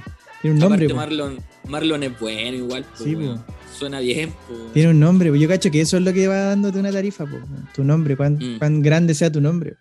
[0.42, 0.94] Tiene un nombre, Aparte.
[0.94, 2.84] Marlon, Marlon es bueno igual.
[2.84, 3.36] po, Sí, po.
[3.76, 4.30] Suena bien.
[4.30, 4.54] po.
[4.72, 7.36] Tiene un nombre, yo cacho que eso es lo que va dándote una tarifa, po.
[7.74, 8.58] tu nombre, cuán, Mm.
[8.58, 9.76] cuán grande sea tu nombre.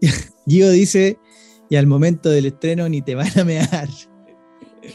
[0.46, 1.18] Gio dice,
[1.68, 3.88] y al momento del estreno ni te van a mear.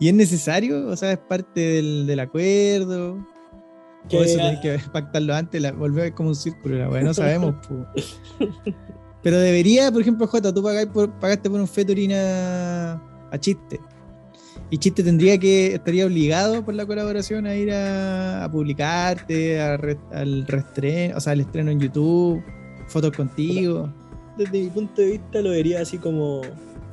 [0.00, 0.86] ¿Y es necesario?
[0.88, 3.26] O sea, es parte del, del acuerdo.
[4.08, 7.12] Que- O eso tenés que pactarlo antes, la, volver como un círculo, la weá, no
[7.14, 7.54] sabemos.
[9.22, 12.12] Pero debería, por ejemplo, Jota, tú pagáis por- pagaste por un featuring
[13.30, 13.80] a, Chiste.
[14.70, 19.98] Y Chiste tendría que, estaría obligado por la colaboración a ir a, publicarte, a re-
[20.12, 20.46] al
[21.14, 22.42] o sea, al estreno en YouTube,
[22.88, 23.92] fotos contigo.
[24.36, 26.42] Desde mi punto de vista lo vería así como.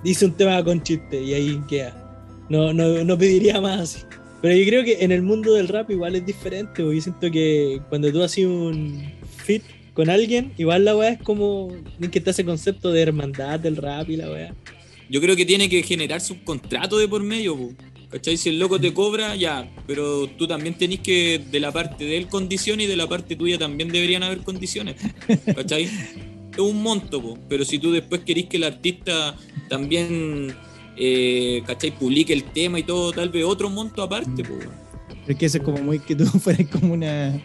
[0.03, 1.93] Dice un tema con chiste y ahí queda.
[2.49, 3.99] No, no, no pediría más así.
[4.41, 6.83] Pero yo creo que en el mundo del rap igual es diferente.
[6.83, 9.03] porque Yo siento que cuando tú haces un
[9.37, 11.69] fit con alguien, igual la weá es como.
[12.11, 14.53] Que estar ese concepto de hermandad del rap y la weá.
[15.09, 17.73] Yo creo que tiene que generarse un contrato de por medio, po.
[18.09, 18.37] ¿cachai?
[18.37, 22.17] Si el loco te cobra, ya, pero tú también tenés que, de la parte de
[22.17, 24.95] él, condiciones y de la parte tuya también deberían haber condiciones,
[25.55, 25.83] ¿cachai?
[25.83, 27.37] Es un monto, po.
[27.49, 29.35] pero si tú después querís que el artista
[29.69, 30.55] también,
[30.97, 31.91] eh, ¿cachai?
[31.91, 34.57] Publique el tema y todo, tal vez otro monto aparte, po.
[35.27, 37.41] Es que eso es como muy que tú fueras como una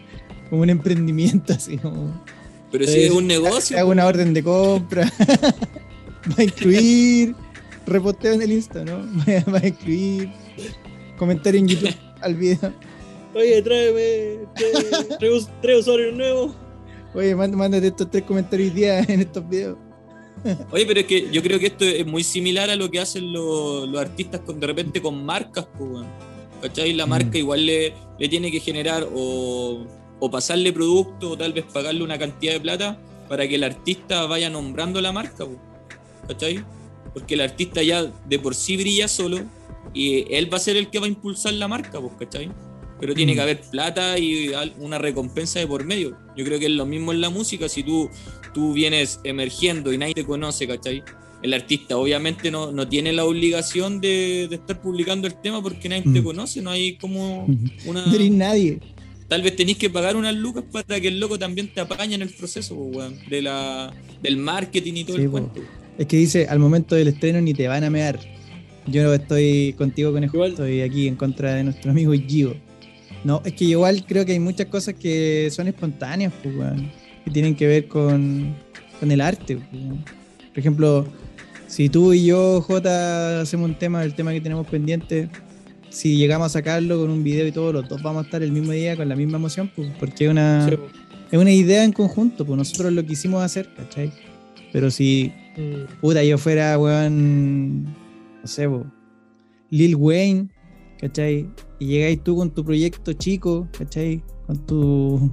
[0.49, 2.23] como un emprendimiento así como
[2.71, 5.11] Pero si es un te negocio, hago una orden de compra
[6.29, 7.33] va a incluir
[7.85, 8.99] reposteo en el Insta, ¿no?
[9.53, 10.29] Va a incluir
[11.17, 12.73] comentario en YouTube al video.
[13.33, 16.55] Oye, tráeme tres, tres us- tres usuarios nuevos.
[17.13, 19.77] Oye, mánd- mándate estos tres comentarios hoy día en estos videos.
[20.71, 23.31] Oye, pero es que yo creo que esto es muy similar a lo que hacen
[23.31, 26.07] los, los artistas con, de repente con marcas, pues, weón.
[26.61, 26.93] ¿cachai?
[26.93, 27.09] La Mm.
[27.09, 29.85] marca igual le, le tiene que generar o,
[30.19, 34.25] o pasarle producto o tal vez pagarle una cantidad de plata para que el artista
[34.25, 35.57] vaya nombrando la marca, pues,
[36.27, 36.63] ¿cachai?
[37.13, 39.39] Porque el artista ya de por sí brilla solo
[39.93, 42.49] y él va a ser el que va a impulsar la marca, pues, ¿cachai?
[42.99, 43.35] Pero tiene Mm.
[43.35, 46.15] que haber plata y una recompensa de por medio.
[46.37, 47.67] Yo creo que es lo mismo en la música.
[47.67, 48.09] Si tú
[48.53, 51.01] tú vienes emergiendo y nadie te conoce, ¿cachai?
[51.41, 55.89] El artista obviamente no, no tiene la obligación de, de estar publicando el tema porque
[55.89, 56.23] nadie te Mm.
[56.23, 57.45] conoce, no hay como
[57.85, 58.05] una...
[58.05, 58.79] No nadie.
[59.27, 62.21] Tal vez tenéis que pagar unas lucas para que el loco también te apañe en
[62.21, 65.61] el proceso, po, weón, de la, del marketing y todo Sí, el cuento.
[65.97, 68.19] Es que dice, al momento del estreno ni te van a mear.
[68.87, 70.35] Yo no estoy contigo, Conejo.
[70.37, 72.55] Igual- Estoy aquí en contra de nuestro amigo Gio.
[73.23, 76.55] No, es que igual creo que hay muchas cosas que son espontáneas, pues,
[77.23, 78.55] que tienen que ver con,
[78.99, 79.57] con el arte.
[79.57, 79.83] pues.
[80.49, 81.05] Por ejemplo,
[81.67, 85.29] si tú y yo, J, hacemos un tema, el tema que tenemos pendiente,
[85.89, 88.51] si llegamos a sacarlo con un video y todo, los dos vamos a estar el
[88.51, 90.75] mismo día con la misma emoción, pues, porque es una, Sí,
[91.31, 94.11] es una idea en conjunto, pues nosotros lo quisimos hacer, ¿cachai?
[94.71, 95.99] Pero si Mm.
[95.99, 98.67] puta, yo fuera, weón, no sé,
[99.69, 100.49] Lil Wayne,
[100.99, 101.49] ¿cachai?
[101.79, 104.23] Y llegáis tú con tu proyecto chico, ¿cachai?
[104.47, 105.31] Con, tu,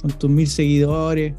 [0.00, 1.34] con tus mil seguidores,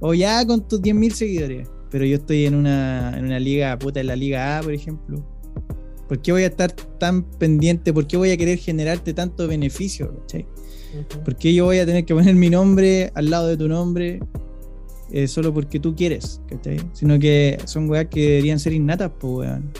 [0.00, 3.78] o ya con tus diez mil seguidores, pero yo estoy en una, en una liga,
[3.78, 5.24] puta, en la liga A, por ejemplo.
[6.08, 7.92] ¿Por qué voy a estar tan pendiente?
[7.92, 10.22] ¿Por qué voy a querer generarte tanto beneficio.
[11.24, 14.20] ¿Por qué yo voy a tener que poner mi nombre al lado de tu nombre
[15.12, 16.40] eh, solo porque tú quieres?
[16.48, 16.78] ¿cachai?
[16.92, 19.70] Sino que son weas que deberían ser innatas, pues weón.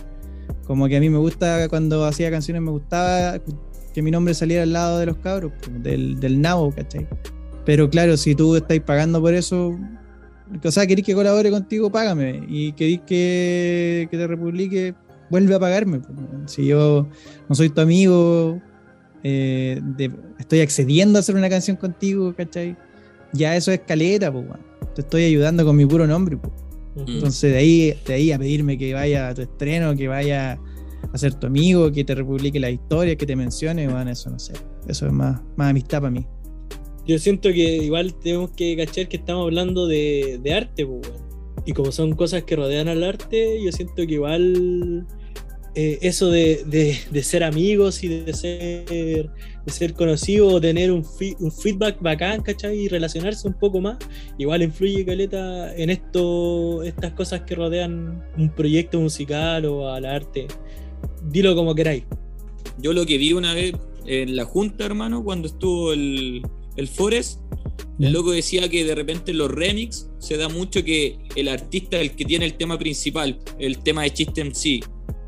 [0.67, 3.39] Como que a mí me gusta cuando hacía canciones, me gustaba
[3.93, 7.07] que mi nombre saliera al lado de los cabros, po, del, del nabo, ¿cachai?
[7.65, 9.79] Pero claro, si tú estáis pagando por eso,
[10.63, 12.45] o sea, querés que colabore contigo, págame.
[12.49, 14.95] Y querés que, que te republique,
[15.31, 16.01] vuelve a pagarme.
[16.47, 17.09] Si yo
[17.49, 18.61] no soy tu amigo,
[19.23, 22.77] eh, de- estoy accediendo a hacer una canción contigo, ¿cachai?
[23.33, 24.45] Ya eso es caleta, pues.
[24.95, 26.53] Te estoy ayudando con mi puro nombre, pues.
[26.97, 27.11] Ujú.
[27.11, 30.59] Entonces de ahí, de ahí a pedirme que vaya a tu estreno, que vaya
[31.13, 34.39] a ser tu amigo, que te republique la historia, que te mencione, bueno, eso no
[34.39, 34.53] sé.
[34.89, 36.25] Eso es más, más amistad para mí.
[37.07, 41.25] Yo siento que igual tenemos que cachar que estamos hablando de, de arte, pues, weón.
[41.67, 45.07] Y como son cosas que rodean al arte, yo siento que igual
[45.75, 49.31] eh, eso de, de- de ser amigos y de ser,
[49.65, 52.81] de ser conocido, tener un, fi- un feedback bacán, ¿cachai?
[52.81, 53.97] Y relacionarse un poco más,
[54.39, 60.47] igual influye, Caleta, en esto, estas cosas que rodean un proyecto musical o al arte.
[61.31, 62.05] Dilo como queráis.
[62.79, 63.73] Yo lo que vi una vez
[64.07, 66.43] en la junta, hermano, cuando estuvo el,
[66.77, 67.41] el Forest,
[68.01, 71.97] el loco decía que de repente en los remix se da mucho que el artista
[71.97, 74.83] es el que tiene el tema principal, el tema de chiste sí,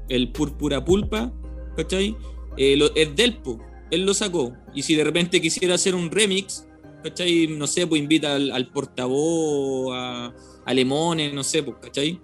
[0.09, 1.33] el púrpura pulpa,
[1.77, 2.17] ¿cachai?
[2.57, 3.59] Eh, lo- es del po,
[3.91, 4.53] él lo sacó.
[4.75, 6.67] Y si de repente quisiera hacer un remix,
[7.03, 7.47] ¿cachai?
[7.49, 12.21] No sé, pues invita al, portavoz, a, a Lemones, no sé, pues, ¿cachai?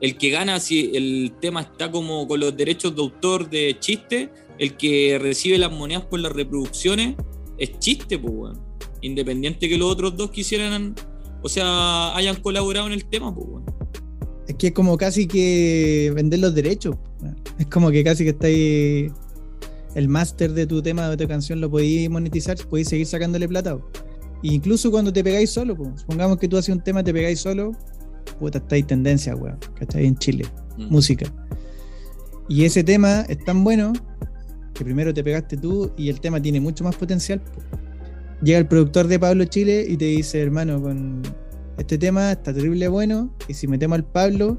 [0.00, 4.30] El que gana, si el tema está como con los derechos de autor de chiste,
[4.58, 7.16] el que recibe las monedas por las reproducciones,
[7.58, 8.60] es chiste, pues, weón.
[9.02, 10.94] Independiente que los otros dos quisieran,
[11.42, 13.64] o sea, hayan colaborado en el tema, pues, weón.
[14.48, 16.96] Es que es como casi que vender los derechos.
[17.58, 19.12] Es como que casi que estáis.
[19.94, 23.76] El máster de tu tema, de tu canción, lo podéis monetizar, podéis seguir sacándole plata.
[23.76, 23.90] po.
[24.42, 25.92] Incluso cuando te pegáis solo, po.
[25.96, 27.72] supongamos que tú haces un tema, te pegáis solo,
[28.38, 29.58] puta, estáis tendencia, weón.
[29.78, 30.06] ¿Cachai?
[30.06, 30.46] En Chile,
[30.78, 30.88] Mm.
[30.90, 31.26] música.
[32.48, 33.92] Y ese tema es tan bueno
[34.74, 37.40] que primero te pegaste tú y el tema tiene mucho más potencial.
[37.40, 37.60] po.
[38.42, 41.20] Llega el productor de Pablo Chile y te dice, hermano, con
[41.76, 44.58] este tema está terrible bueno y si metemos al Pablo,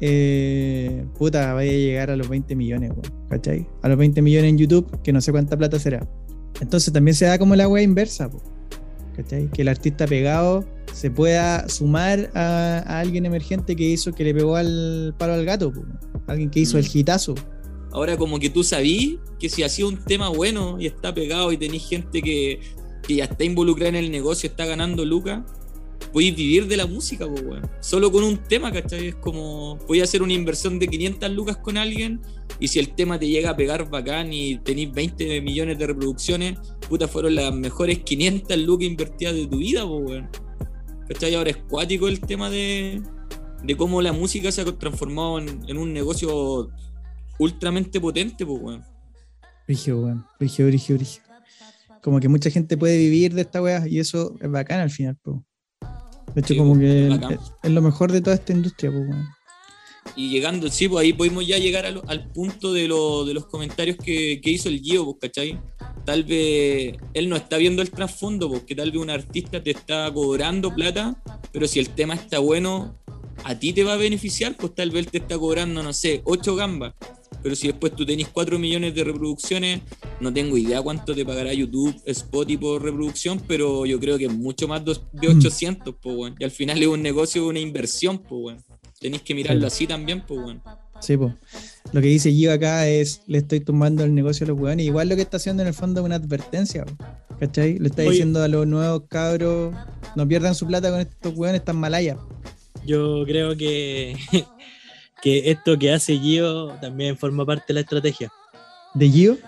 [0.00, 3.66] eh, puta, vaya a llegar a los 20 millones, weón, ¿cachai?
[3.82, 6.08] A los 20 millones en YouTube, que no sé cuánta plata será.
[6.60, 8.42] Entonces también se da como la wea inversa, po,
[9.16, 9.48] ¿cachai?
[9.50, 14.34] Que el artista pegado se pueda sumar a, a alguien emergente que hizo, que le
[14.34, 15.82] pegó al palo al gato, po,
[16.26, 16.80] alguien que hizo Mm.
[16.80, 17.34] el hitazo.
[17.92, 21.56] Ahora como que tú sabís que si hacía un tema bueno y está pegado y
[21.56, 22.60] tenés gente que,
[23.06, 25.40] que ya está involucrada en el negocio, está ganando lucas,
[26.12, 27.70] podéis vivir de la música, pues, weón.
[27.80, 29.08] Solo con un tema, ¿cachai?
[29.08, 32.20] Es como, podéis hacer una inversión de 500 lucas con alguien
[32.58, 36.58] y si el tema te llega a pegar bacán y tenéis 20 millones de reproducciones,
[36.88, 40.28] puta, fueron las mejores 500 lucas invertidas de tu vida, pues, weón.
[41.08, 41.34] ¿Cachai?
[41.34, 43.02] Ahora es cuático el tema de,
[43.62, 46.70] de cómo la música se ha transformado en, un negocio
[47.38, 48.84] ultramente potente, pues, weón.
[49.68, 50.26] Weón.
[50.38, 51.22] Brigio, brigio, brigio.
[52.02, 55.16] Como que mucha gente puede vivir de esta weá y eso es bacán al final,
[55.16, 55.44] po.
[56.34, 57.08] De hecho, Sí, como que
[57.62, 59.08] es, lo mejor de toda esta industria, pues.
[60.16, 63.96] Y llegando, sí, pues ahí podemos ya llegar al punto de, lo- de los comentarios
[63.96, 65.60] que, que hizo el Gio, pues, ¿cachai?
[66.04, 70.12] Tal vez él no está viendo el trasfondo, porque tal vez un artista te está
[70.12, 72.96] cobrando plata, pero si el tema está bueno,
[73.44, 76.22] a ti te va a beneficiar, pues tal vez él te está cobrando, no sé,
[76.24, 76.94] 8 gambas.
[77.42, 79.80] Pero si después tú tenés 4 millones de reproducciones,
[80.20, 84.32] no tengo idea cuánto te pagará YouTube, Spotify por reproducción, pero yo creo que es
[84.32, 85.38] mucho más dos- de Mm.
[85.38, 86.34] 800, pues, weón.
[86.38, 88.58] Y al final es un negocio, una inversión, pues, weón.
[89.00, 90.62] Tenéis que mirarlo así también, pues, weón.
[91.00, 91.34] Sí, po.
[91.92, 94.84] Lo que dice Gio acá es, le estoy tumbando el negocio a los weones.
[94.84, 96.94] Igual lo que está haciendo en el fondo es una advertencia, po.
[97.40, 97.78] ¿cachai?
[97.78, 98.10] Le está Oye.
[98.10, 99.74] diciendo a los nuevos cabros,
[100.14, 102.18] no pierdan su plata con estos weones tan malayas.
[102.84, 104.14] Yo creo que,
[105.22, 108.32] que esto que hace Gio también forma parte de la estrategia.
[108.94, 109.38] ¿De Gio?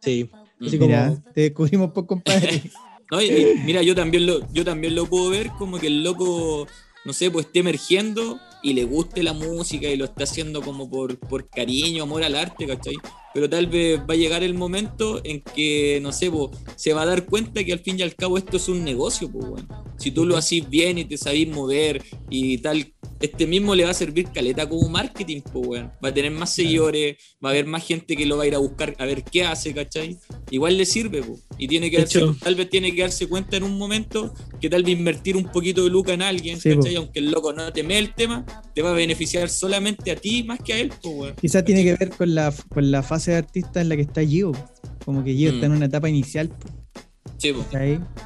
[0.00, 0.30] Sí.
[0.60, 0.78] Así Mm.
[0.80, 2.62] como- Mira, te descubrimos por compadre.
[3.12, 6.04] No, y- y mira, yo también lo, yo también lo puedo ver como que el
[6.04, 6.68] loco,
[7.04, 10.88] no sé, pues esté emergiendo y le guste la música y lo está haciendo como
[10.88, 12.94] por, por cariño, amor al arte, ¿cachai?
[13.34, 17.02] Pero tal vez va a llegar el momento en que, no sé, pues, se va
[17.02, 19.66] a dar cuenta que al fin y al cabo esto es un negocio, pues, weón.
[19.98, 23.90] Si tú lo haces bien y te sabís mover y tal, este mismo le va
[23.90, 25.92] a servir caleta como marketing, pues, weón.
[26.04, 28.54] Va a tener más seguidores, va a haber más gente que lo va a ir
[28.54, 30.18] a buscar a ver qué hace, ¿cachai?
[30.50, 31.40] Igual le sirve, pues.
[31.58, 34.82] Y tiene que darse, tal vez tiene que darse cuenta en un momento que tal
[34.82, 36.94] vez invertir un poquito de luca en alguien, Sí, ¿cachai?
[36.94, 37.00] po.
[37.00, 40.42] Aunque el loco no te mee el tema, te va a beneficiar solamente a ti
[40.42, 41.34] más que a él, pues, weón.
[41.40, 44.24] Quizás tiene que ver con la, con la fase de artista en la que está
[44.24, 44.52] Gio.
[45.04, 45.54] Como que Gio Mm.
[45.54, 46.48] está en una etapa inicial.
[46.48, 46.68] po,
[47.38, 47.64] Sí, po.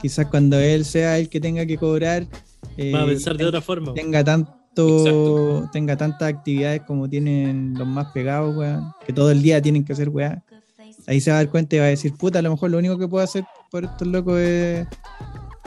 [0.03, 2.27] Quizás cuando él sea el que tenga que cobrar,
[2.77, 3.95] eh, Va a pensar de otra forma.
[3.95, 5.71] tenga tanto Exacto.
[5.73, 9.93] tenga tantas actividades como tienen los más pegados, weón, que todo el día tienen que
[9.93, 10.43] hacer weá.
[11.07, 12.79] Ahí se va a dar cuenta y va a decir, puta, a lo mejor lo
[12.79, 14.87] único que puedo hacer por estos locos es,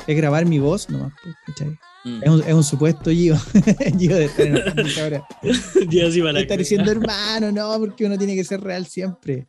[0.08, 1.78] es grabar mi voz nomás, pues, ¿cachai?
[2.04, 2.24] Mm.
[2.24, 3.36] Es un, es un supuesto Gio.
[4.00, 5.28] Gio de estar ahora.
[6.34, 9.48] La estar diciendo hermano, no, porque uno tiene que ser real siempre.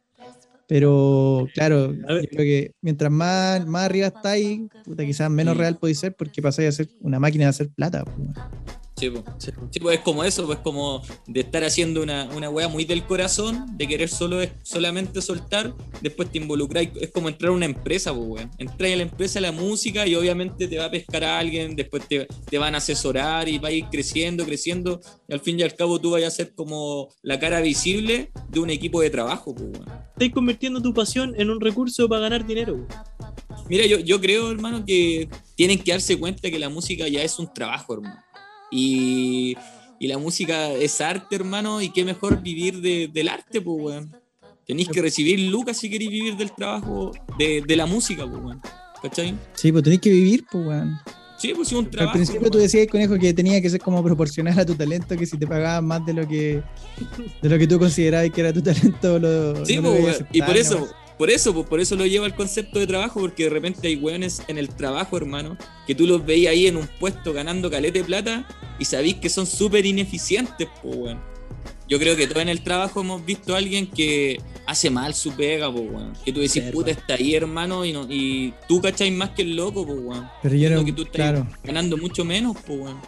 [0.67, 5.99] Pero claro, yo creo que mientras más, más arriba estáis, puta, quizás menos real podéis
[5.99, 8.05] ser porque pasáis a ser una máquina de hacer plata.
[8.05, 8.35] pues, weón.
[8.99, 9.11] Sí,
[9.81, 13.67] pues es como eso, pues como de estar haciendo una, una wea muy del corazón,
[13.77, 18.27] de querer solo solamente soltar, después te involucras, es como entrar a una empresa, pues
[18.27, 18.51] weón.
[18.59, 22.07] Entras a la empresa la música y obviamente te va a pescar a alguien, después
[22.09, 25.63] te, te van a asesorar y va a ir creciendo, creciendo, y al fin y
[25.63, 29.55] al cabo tú vas a ser como la cara visible de un equipo de trabajo,
[29.55, 30.09] pues weón.
[30.19, 32.87] Estás convirtiendo tu pasión en un recurso para ganar dinero.
[33.69, 37.39] Mira, yo, yo creo, hermano, que tienen que darse cuenta que la música ya es
[37.39, 38.17] un trabajo, hermano.
[38.71, 39.57] Y,
[39.99, 44.17] y la música es arte, hermano, y qué mejor vivir de- del arte, pues, weón.
[44.67, 48.61] Tenéis que recibir lucas si queréis vivir del trabajo, de, de la música, pues, weón.
[49.03, 49.35] ¿Cachai?
[49.55, 50.99] Sí, pues tenéis que vivir, pues, weón.
[51.39, 52.15] Sí, pues es un Al trabajo.
[52.15, 55.39] principio tú decías, conejo, que tenía que ser como proporcional a tu talento, que si
[55.39, 56.61] te pagaban más de lo que
[57.41, 60.29] de lo que tú considerabas que era tu talento, lo, Sí, no lo pues, weón.
[60.33, 60.89] Y por eso.
[61.19, 63.97] Por eso, pues, por eso lo llevo al concepto de trabajo, porque de repente hay
[63.97, 67.99] weones en el trabajo, hermano, que tú los veis ahí en un puesto ganando calete
[67.99, 68.47] de plata
[68.79, 71.21] y sabéis que son súper ineficientes, pues, weón.
[71.89, 75.33] Yo creo que todos en el trabajo hemos visto a alguien que hace mal su
[75.33, 76.13] pega, pues, weón.
[76.25, 79.57] Que tú decís, puta, está ahí, hermano, y, no, y tú cacháis más que el
[79.57, 80.29] loco, pues, weón.
[80.43, 83.01] Pero yo no, que tú estás claro, ganando mucho menos, pues, weón.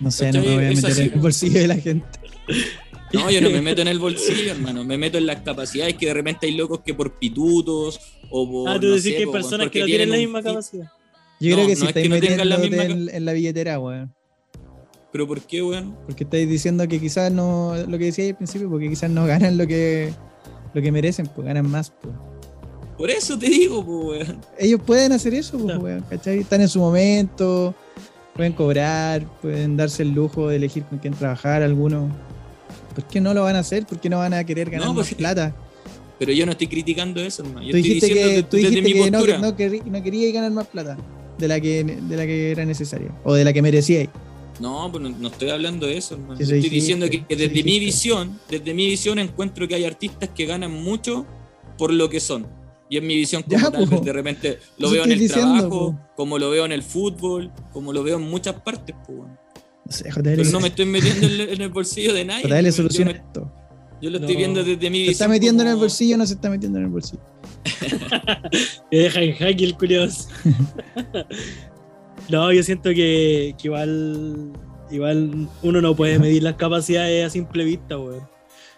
[0.00, 1.02] no sé, no me voy a Es meter así.
[1.02, 2.06] en el bolsillo de la gente.
[3.12, 4.84] No, yo no me meto en el bolsillo, hermano.
[4.84, 8.00] Me meto en las capacidades que de repente hay locos que por pitutos
[8.30, 8.68] o por.
[8.70, 10.90] Ah, tú no decís sé, que hay personas que no tienen la misma capacidad.
[11.40, 13.24] Yo No, creo que no si es que estáis no tengan la misma en, en
[13.24, 14.14] la billetera, weón.
[15.12, 15.94] Pero ¿por qué, weón?
[16.06, 19.58] Porque estáis diciendo que quizás no, lo que decía al principio, porque quizás no ganan
[19.58, 20.12] lo que,
[20.72, 22.14] lo que merecen, pues ganan más, pues.
[22.96, 24.40] Por eso te digo, pues, weón.
[24.58, 26.38] Ellos pueden hacer eso, pues, weón, ¿cachai?
[26.38, 27.74] Están en su momento,
[28.34, 32.10] pueden cobrar, pueden darse el lujo de elegir con quién trabajar algunos.
[32.94, 33.86] ¿Por qué no lo van a hacer?
[33.86, 35.54] ¿Por qué no van a querer ganar No, más porque- plata?
[36.18, 37.62] Pero yo no estoy criticando eso, hermano.
[37.66, 39.38] Yo Tú estoy dijiste diciendo que, tú dijiste que no,
[39.90, 40.96] no, queríais ganar más plata
[41.38, 44.08] de la que, de la que era necesaria o de la que merecíais.
[44.60, 46.34] No, pues no, no estoy hablando de eso, hermano.
[46.38, 50.46] Estoy dijiste, diciendo que, desde mi visión, desde mi visión encuentro que hay artistas que
[50.46, 51.26] ganan mucho
[51.78, 52.46] por lo que son.
[52.88, 53.96] Y es mi visión como Ya, tal po.
[53.96, 55.98] vez de repente lo veo en el diciendo, trabajo, po.
[56.14, 59.30] como lo veo en el fútbol, como lo veo en muchas partes, pues, weón.
[59.30, 59.38] No
[59.92, 62.44] sé, JL, Pero no me estoy metiendo en el, bolsillo de nadie.
[62.48, 63.52] JL yo, soluciona me- esto.
[64.00, 64.38] yo lo estoy No.
[64.38, 66.78] viendo desde mi ¿Se está metiendo en el como- bolsillo o no se está metiendo
[66.78, 67.22] en el bolsillo?
[68.90, 70.28] Me deja en jaque el curioso.
[72.28, 74.52] no, yo siento que, que igual,
[74.90, 78.20] igual uno no puede medir las capacidades a simple vista, weón.
[78.20, 78.26] Yo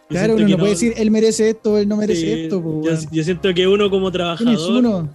[0.09, 2.63] Claro, uno no puede decir él merece esto o él no merece Sí, esto.
[2.63, 5.09] pues, yo, yo siento que uno como ¿Quién es trabajador, uno?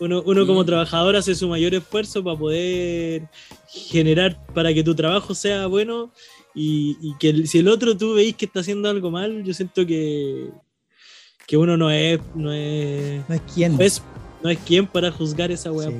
[0.00, 0.66] Uno, uno como Mm.
[0.66, 3.28] trabajador hace su mayor esfuerzo para poder
[3.68, 6.12] generar para que tu trabajo sea bueno
[6.54, 9.52] y, y que el- si el otro tú veis que está haciendo algo mal, yo
[9.54, 10.48] siento que,
[11.46, 13.76] que uno no es, no es, No es quién.
[13.76, 14.02] no es,
[14.42, 15.88] no es quien para juzgar esa weá.
[15.88, 15.94] Sí.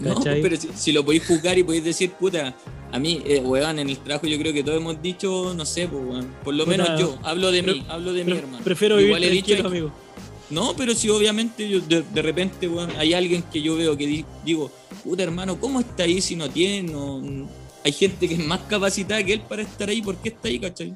[0.00, 0.42] No, ¿Cachai?
[0.42, 2.52] pero si, si lo podéis juzgar y podéis decir, puta,
[2.90, 5.86] a mí, eh, weón, en el trabajo yo creo que todos hemos dicho, no sé,
[5.86, 6.26] pues, weón.
[6.42, 8.64] Por lo Puta, menos yo, hablo de mí, hablo de mí, Pre- hermano.
[8.64, 9.92] prefiero vivir Igual he dicho, amigo.
[10.50, 14.06] No, pero si obviamente yo de, de repente, weón, hay alguien que yo veo que
[14.06, 14.70] di- digo,
[15.02, 16.90] puta hermano, ¿cómo está ahí si no tiene?
[16.92, 17.48] No, no-
[17.84, 20.58] hay gente que es más capacitada que él para estar ahí, ¿por qué está ahí,
[20.58, 20.94] cachai?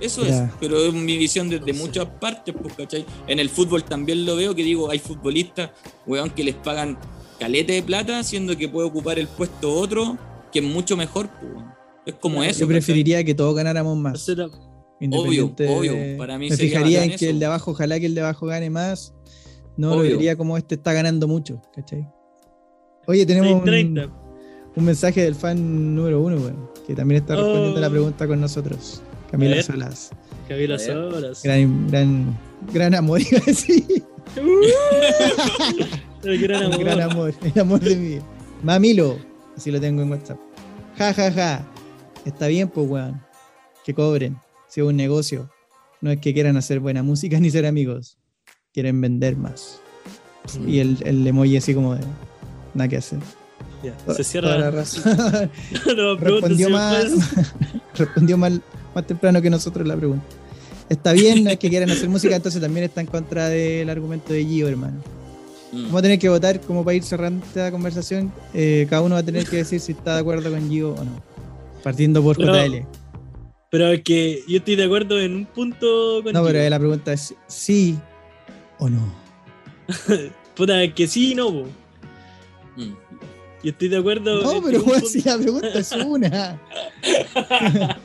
[0.00, 3.06] Eso es, pero es mi visión desde muchas partes, pues, cachai.
[3.28, 5.70] En el fútbol también lo veo, que digo, hay futbolistas,
[6.06, 6.98] weón, que les pagan
[7.38, 10.18] calete de plata, siendo que puede ocupar el puesto otro,
[10.52, 11.74] que es mucho mejor, pues, weón.
[12.06, 12.60] Es como eso.
[12.60, 12.80] Yo ¿cachai?
[12.80, 14.14] preferiría que todos ganáramos más.
[15.12, 17.26] Obvio, de- para mí me fijaría en que eso.
[17.28, 19.14] el de abajo, ojalá que el de abajo gane más.
[19.76, 20.12] No lo Obvio.
[20.16, 22.06] vería como este está ganando mucho, ¿cachai?
[23.06, 24.10] Oye, tenemos un, 6:30.
[24.76, 27.80] un mensaje del fan número uno, weón, que también está respondiendo Oh.
[27.80, 29.02] la pregunta con nosotros.
[29.30, 29.64] Camila ver.
[29.64, 30.10] Salas.
[30.48, 30.90] Javier A ver.
[30.90, 31.42] Azoras.
[31.42, 32.38] Gran, gran,
[32.72, 33.84] gran amor, iba a decir.
[36.22, 36.78] El gran amor.
[36.80, 38.22] gran amor, el amor de mi vida.
[38.62, 39.18] Mamilo,
[39.56, 40.38] así lo tengo en WhatsApp.
[40.96, 41.66] Ja, ja, ja.
[42.24, 43.20] Está bien, pues, weón.
[43.84, 44.38] Que cobren.
[44.74, 45.48] Si es un negocio.
[46.00, 48.18] No es que quieran hacer buena música ni ser amigos.
[48.72, 49.80] Quieren vender más.
[50.66, 52.00] Y el, el emoji así como de.
[52.74, 53.20] Nada que hacer.
[53.82, 54.70] Se la cierra.
[54.72, 55.16] razón.
[55.96, 56.66] No, pregunta respondió
[58.26, 58.62] si mal,
[58.96, 60.24] más temprano que nosotros la pregunta.
[60.88, 64.32] Está bien, no es que quieran hacer música, entonces también está en contra del argumento
[64.32, 65.00] de Gio, hermano.
[65.70, 65.84] Mm.
[65.84, 68.32] Vamos a tener que votar como para ir cerrando esta conversación.
[68.52, 71.04] Eh, cada uno va a tener que decir si está de acuerdo con Gio o
[71.04, 71.22] no.
[71.84, 73.03] Partiendo por JL.
[73.74, 77.12] Pero es que yo estoy de acuerdo en un punto con No, pero la pregunta
[77.12, 77.98] es sí
[78.78, 79.12] o no.
[80.54, 81.66] Puta, es que sí y no, po.
[82.76, 82.94] Mm.
[83.64, 84.42] Yo estoy de acuerdo.
[84.44, 86.60] No, en pero punto- si la pregunta es una.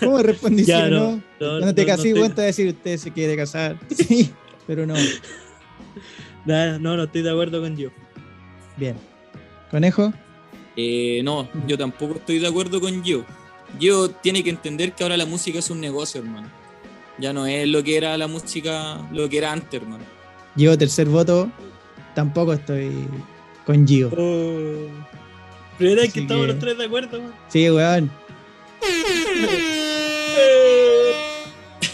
[0.00, 1.10] ¿Cómo respondí Ya, no, no?
[1.16, 3.76] no, Cuando no, te no casé, weón, te decir usted se quiere casar.
[3.90, 4.30] Sí,
[4.64, 4.94] pero no.
[6.44, 7.90] Nah, no, no estoy de acuerdo con Gio.
[8.76, 8.94] Bien.
[9.72, 10.12] ¿Conejo?
[10.76, 13.26] Eh, no, yo tampoco estoy de acuerdo con Gio.
[13.78, 16.48] Gio tiene que entender que ahora la música es un negocio, hermano.
[17.18, 20.04] Ya no es lo que era la música, lo que era antes, hermano.
[20.54, 21.50] Yo, tercer voto,
[22.14, 22.90] tampoco estoy
[23.64, 24.08] con Gio.
[24.16, 24.88] Oh.
[25.78, 27.32] Primera vez que estamos los tres de acuerdo, weón.
[27.48, 28.10] Sí, weón.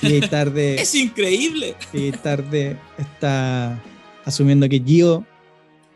[0.03, 1.77] Y tarde, Es increíble.
[1.93, 3.81] y tarde está
[4.25, 5.25] asumiendo que Gio.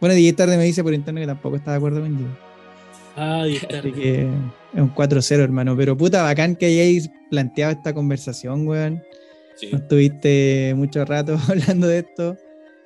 [0.00, 2.45] Bueno, DJ Tarde me dice por internet que tampoco está de acuerdo con Gio.
[3.16, 4.22] Ah, Dios Así que
[4.74, 5.76] es un 4-0, hermano.
[5.76, 9.02] Pero puta, bacán que hayáis planteado esta conversación, weón.
[9.56, 9.68] Sí.
[9.72, 12.36] No estuviste mucho rato hablando de esto.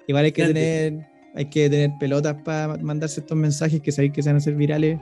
[0.07, 0.61] Igual hay que Grande.
[0.61, 4.39] tener, hay que tener pelotas para mandarse estos mensajes que sabéis que se van a
[4.39, 4.99] hacer virales.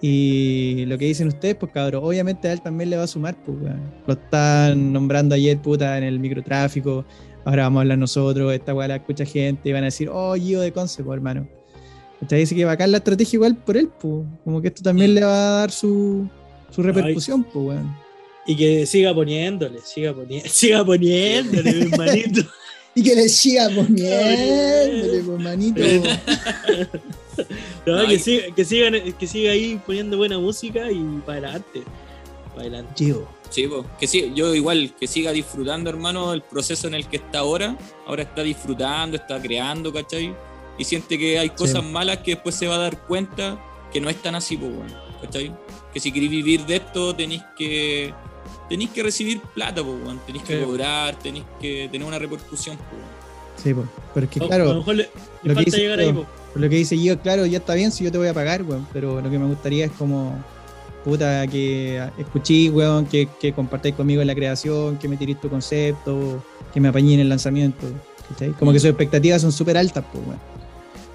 [0.00, 3.36] Y lo que dicen ustedes, pues cabrón, obviamente a él también le va a sumar,
[3.44, 3.80] pues weón.
[4.06, 7.04] Lo están nombrando ayer, puta, en el microtráfico.
[7.44, 10.34] ahora vamos a hablar nosotros, esta weá la escucha gente, y van a decir, oh,
[10.34, 11.48] Gio de Conce, pues, hermano.
[12.24, 12.40] ¿Cachai?
[12.40, 14.26] Dice que bacán la estrategia igual por él, pues.
[14.44, 16.28] Como que esto también le va a dar su,
[16.70, 17.96] su repercusión, pues, weón.
[18.46, 22.42] Y que siga poniéndole, siga poniendo, siga poniéndole, mi hermanito.
[22.96, 25.82] Y que le siga poniéndole, pues, manito.
[27.84, 31.82] No, que, siga, que, sigan, que siga ahí poniendo buena música y para adelante.
[32.50, 32.92] Para adelante.
[32.96, 33.26] Gio.
[33.50, 33.84] Sí, po.
[33.98, 37.76] que sí, yo igual, que siga disfrutando, hermano, el proceso en el que está ahora.
[38.06, 40.32] Ahora está disfrutando, está creando, ¿cachai?
[40.78, 43.58] Y siente que hay cosas malas que después se va a dar cuenta
[43.92, 45.54] que no es tan así, pues, bueno, ¿cachai?
[45.92, 48.12] Que si queréis vivir de esto, tenéis que
[48.68, 50.18] tenéis que recibir plata, pues, weón.
[50.26, 50.64] tenéis que Sí.
[50.64, 53.62] cobrar, tenéis que tener una repercusión, pues.
[53.62, 53.86] Sí, pues.
[54.12, 55.98] Pero es que, A- a lo claro, mejor le, le lo que falta dice llegar
[56.00, 56.26] ahí, por
[56.60, 58.86] lo que dice Gio, claro, ya está bien si yo te voy a pagar, weón.
[58.92, 60.36] Pero lo que me gustaría es como,
[61.04, 65.48] puta, que escuchís, weón, que, que compartáis conmigo en la creación, que me tiréis tu
[65.48, 67.86] concepto, que me apañéis en el lanzamiento.
[68.30, 68.50] ¿cachai?
[68.52, 70.53] Como que sus expectativas son súper altas, pues, weón.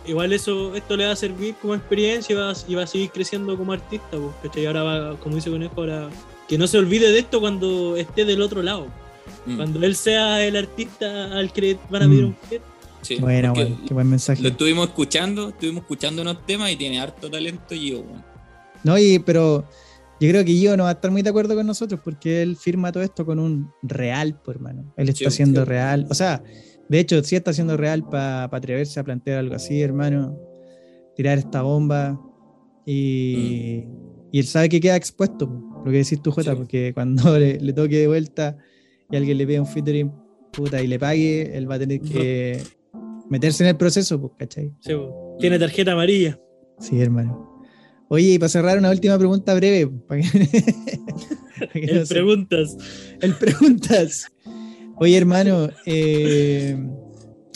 [0.09, 2.87] Igual eso, esto le va a servir como experiencia y va, a- y va a
[2.87, 4.65] seguir creciendo como artista, po, ¿cachai?
[4.65, 6.09] Ahora va, como dice Conejo, ahora
[6.47, 8.87] que no se olvide de esto cuando esté del otro lado.
[9.45, 12.27] Mm, Cuando él sea el artista al que van a pedir Mm.
[12.27, 12.61] un fit.
[13.01, 14.41] sí, Bueno, weón, qué buen mensaje.
[14.41, 18.23] Lo estuvimos escuchando, estuvimos escuchando unos temas y tiene harto talento yo, weón.
[18.83, 19.63] No, y, pero
[20.19, 22.57] yo creo que Gio no va a estar muy de acuerdo con nosotros porque él
[22.57, 24.83] firma todo esto con un real, pues, hermano.
[24.97, 25.69] Él está Sí, haciendo sí.
[25.69, 26.07] real.
[26.09, 26.41] O sea,
[26.89, 30.37] de hecho, sí está haciendo real para atreverse a plantear algo así, hermano.
[31.15, 32.19] Tirar esta bomba.
[32.85, 33.85] Y,
[34.31, 35.45] y él sabe que queda expuesto,
[35.85, 36.57] lo que decís tú, Jota, Sí.
[36.57, 38.57] porque cuando le, le toque de vuelta
[39.11, 40.11] y alguien le pide un featuring
[40.51, 42.61] puta y le pague, él va a tener que
[43.29, 44.71] meterse en el proceso, pues, ¿cachai?
[44.79, 44.93] Sí.
[45.39, 46.39] Tiene tarjeta amarilla.
[46.79, 47.47] Sí, hermano.
[48.07, 49.87] Oye, y para cerrar una última pregunta breve.
[50.07, 50.27] para que-
[51.59, 52.77] para que no Él se- preguntas.
[53.21, 54.31] el preguntas.
[54.99, 56.77] Oye, hermano, eh,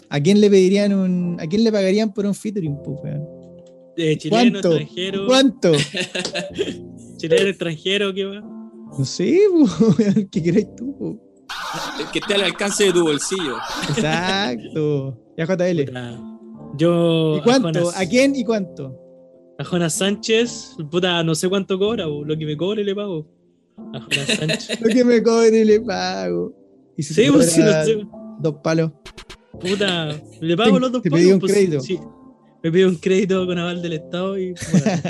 [0.09, 3.27] ¿a quién le pedirían un, a quién le pagarían por un featuring, pues, weón?
[3.97, 4.69] Eh, chileno, ¿Cuánto?
[4.77, 5.25] extranjero.
[5.27, 5.71] ¿Cuánto?
[7.17, 8.41] Chileno, extranjero, ¿qué va?
[8.97, 10.95] No sé, pues, weón, ¿qué queréis tú?
[10.97, 11.15] pues?
[12.11, 13.55] Que esté al alcance de tu bolsillo.
[13.89, 15.17] Exacto.
[15.37, 15.85] Ya JL.
[15.85, 16.19] Puta.
[16.77, 17.37] Yo.
[17.37, 17.69] ¿Y cuánto?
[17.71, 18.99] Jonas- ¿A quién y cuánto?
[19.59, 22.23] A Jonas Sánchez, puta, no sé cuánto cobra, po.
[22.25, 23.27] lo que me cobre le pago.
[23.93, 24.81] A Jonas Sánchez.
[24.81, 26.53] Lo que me cobre le pago.
[26.97, 28.07] Y si sí, te pues no sé.
[28.39, 28.91] dos palos.
[29.59, 31.79] Puta, le pago Te- los dos te palos, pedí un pues, crédito.
[31.81, 31.99] sí.
[32.63, 34.53] Me pidió un crédito con aval del Estado y.
[34.71, 35.01] bueno,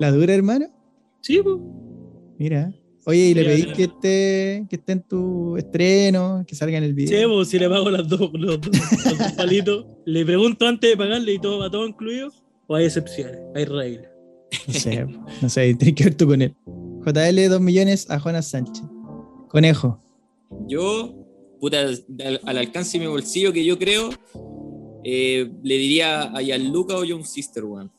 [0.00, 0.66] ¿La dura, hermano?
[1.20, 1.56] sí, pues.
[2.38, 2.72] Mira.
[3.04, 6.90] Oye, y le pedís que esté, que esté en tu estreno, que salga en el
[6.90, 7.32] Sí, video.
[7.34, 8.70] pues, si le pago los dos, los dos,
[9.04, 12.30] los dos palitos, le pregunto antes de pagarle y todo va todo incluido,
[12.68, 14.08] o hay excepciones, hay reglas.
[14.68, 15.06] No sé,
[15.42, 16.54] no sé, tienes que ver tú con él.
[17.04, 18.84] JL 2 millones a Jonas Sánchez.
[19.48, 20.00] Conejo.
[20.72, 21.14] Yo,
[21.60, 24.10] puta, al, al alcance de mi bolsillo que yo creo,
[25.04, 27.90] eh, le diría a Gianluca o Young Sister, weón.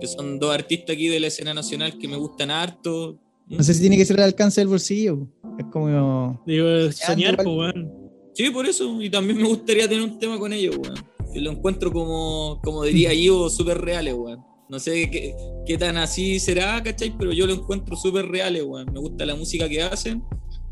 [0.00, 3.18] Que son dos artistas aquí de la escena nacional que me gustan harto.
[3.48, 5.28] No sé si tiene que ser al alcance del bolsillo.
[5.58, 6.42] Es como.
[6.46, 7.92] Digo, soñar, pues, weón.
[8.34, 9.02] Sí, por eso.
[9.02, 10.94] Y también me gustaría tener un tema con ellos, weón.
[11.32, 14.40] Que lo encuentro como, como diría yo, súper reales, weón.
[14.68, 15.34] No sé qué,
[15.66, 17.14] qué tan así será, ¿cachai?
[17.18, 18.92] Pero yo lo encuentro súper reales, weón.
[18.92, 20.22] Me gusta la música que hacen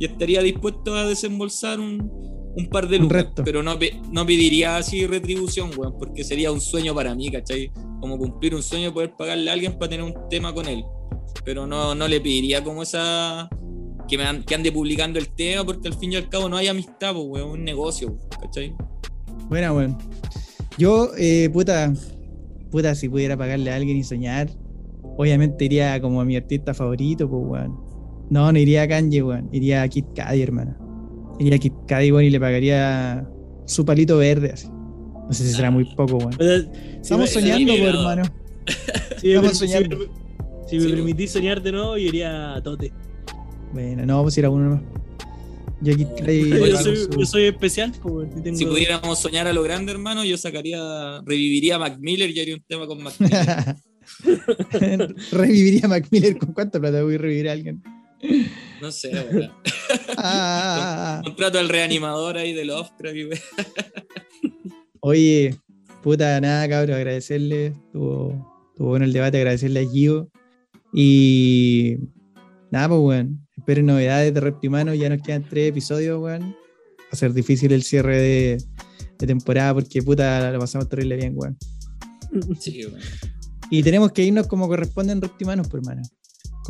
[0.01, 2.11] y estaría dispuesto a desembolsar un,
[2.57, 3.27] un par de lucas.
[3.45, 3.79] Pero no,
[4.11, 7.71] no pediría así retribución, weón, porque sería un sueño para mí, ¿cachai?
[8.01, 10.83] Como cumplir un sueño, poder pagarle a alguien para tener un tema con él.
[11.45, 13.51] Pero no, no le pediría como esa
[14.09, 16.69] que, me que ande publicando el tema, porque al fin y al cabo no hay
[16.69, 18.75] amistad, pues, weón, es un negocio, ¿cachai?
[19.51, 19.99] Buena, weón.
[20.79, 21.93] Yo, eh, puta.
[22.71, 24.49] Puta, si pudiera pagarle a alguien y soñar,
[25.19, 27.90] obviamente iría como a mi artista favorito, pues, weón.
[28.31, 29.49] No, no iría a Kanye, weón.
[29.53, 30.77] Iría a Kid Cudi, hermano.
[31.39, 33.27] Iría a Kid Cudi, weón, y le pagaría
[33.67, 34.69] su palito verde, así.
[34.69, 36.37] No sé si será muy poco, weón.
[37.03, 37.99] Estamos soñando, pues, no.
[38.01, 38.23] hermano.
[39.21, 39.97] Si me, Estamos si me- soñando.
[40.69, 42.93] si me Sí, permitís soñar de nuevo, yo iría a Tote.
[43.73, 44.83] Bueno, no, pues era uno más.
[45.83, 46.43] Yo Kid Cudi.
[46.45, 49.63] le Yo soy, su- yo soy especial, pues, weón, tengo- Si pudiéramos soñar a lo
[49.65, 50.79] grande, hermano, yo sacaría,
[51.25, 53.77] reviviría a Mac Miller y haría un tema con Mac Miller.
[55.33, 57.83] Reviviría a Mac Miller con cuánta plata voy a revivir a alguien.
[58.81, 59.51] No sé, weón.
[60.17, 63.29] Ah, Contrato al reanimador ahí de Lovecraft y.
[65.01, 65.57] Oye,
[66.03, 67.67] puta, nada, cabrón, agradecerle.
[67.67, 70.31] Estuvo, estuvo bueno el debate, agradecerle a Gio.
[70.93, 71.97] Y
[72.71, 73.47] nada, pues, weón.
[73.57, 74.95] Esperen novedades de Reptimano.
[74.95, 76.53] Ya nos quedan tres episodios, weón.
[76.53, 78.65] Va a ser difícil el cierre de,
[79.19, 81.57] de temporada porque, puta, lo pasamos terrible bien, weón.
[82.59, 83.01] Sí, weón.
[83.71, 86.03] Y tenemos que irnos como corresponden Reptimanos, pues, hermano.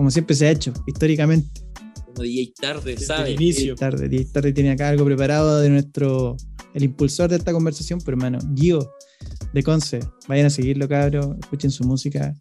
[0.00, 1.60] Como siempre se ha hecho, históricamente.
[2.06, 3.34] Como DJ tarde, ¿sabes?
[3.34, 3.74] el inicio.
[3.74, 6.38] Tarde, 10 tarde tiene acá algo preparado de nuestro
[6.72, 8.94] el impulsor de esta conversación, pero hermano, Gio
[9.52, 12.34] de Conce, vayan a seguirlo, cabros, escuchen su música.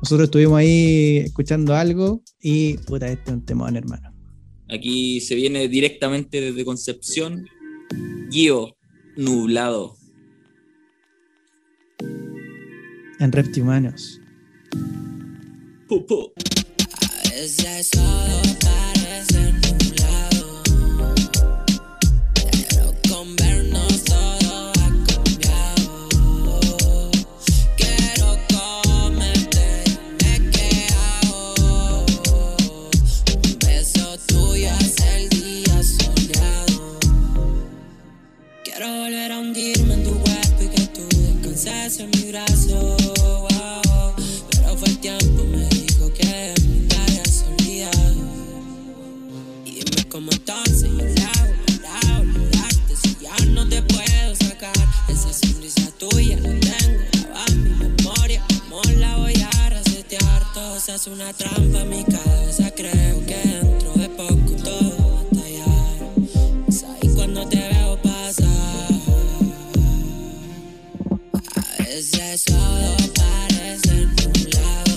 [0.00, 4.14] Nosotros estuvimos ahí escuchando algo y puta, este es un temón, hermano.
[4.68, 7.48] Aquí se viene directamente desde Concepción.
[8.30, 8.76] Gio,
[9.16, 9.96] nublado.
[13.18, 14.20] En Reptihumanos.
[15.88, 16.32] Pu,
[17.42, 20.62] veces todo parece nublado,
[22.34, 25.90] pero con vernos todo ha cambiado.
[27.76, 29.66] Quiero comerte
[30.20, 32.06] me quedo.
[33.34, 37.00] Un beso tuyo hace el día soleado.
[38.62, 41.04] Quiero volver a hundirme en tu cuerpo y que tú
[41.42, 42.96] descanses en mi brazo.
[44.52, 44.90] Pero fue
[50.42, 51.22] entonces yo le
[51.88, 54.72] hago olvidarte si ya no te puedo sacar.
[55.08, 58.42] Esa sonrisa tuya la tengo grabada en mi memoria.
[58.68, 60.52] ¿Cómo la voy a resetear?
[60.52, 62.70] Todo se hace una trampa en mi cabeza.
[62.72, 65.98] Creo que dentro de poco todo va a estallar.
[66.66, 68.48] Es ahí cuando te veo pasar.
[71.54, 74.91] A veces todo parece nublado,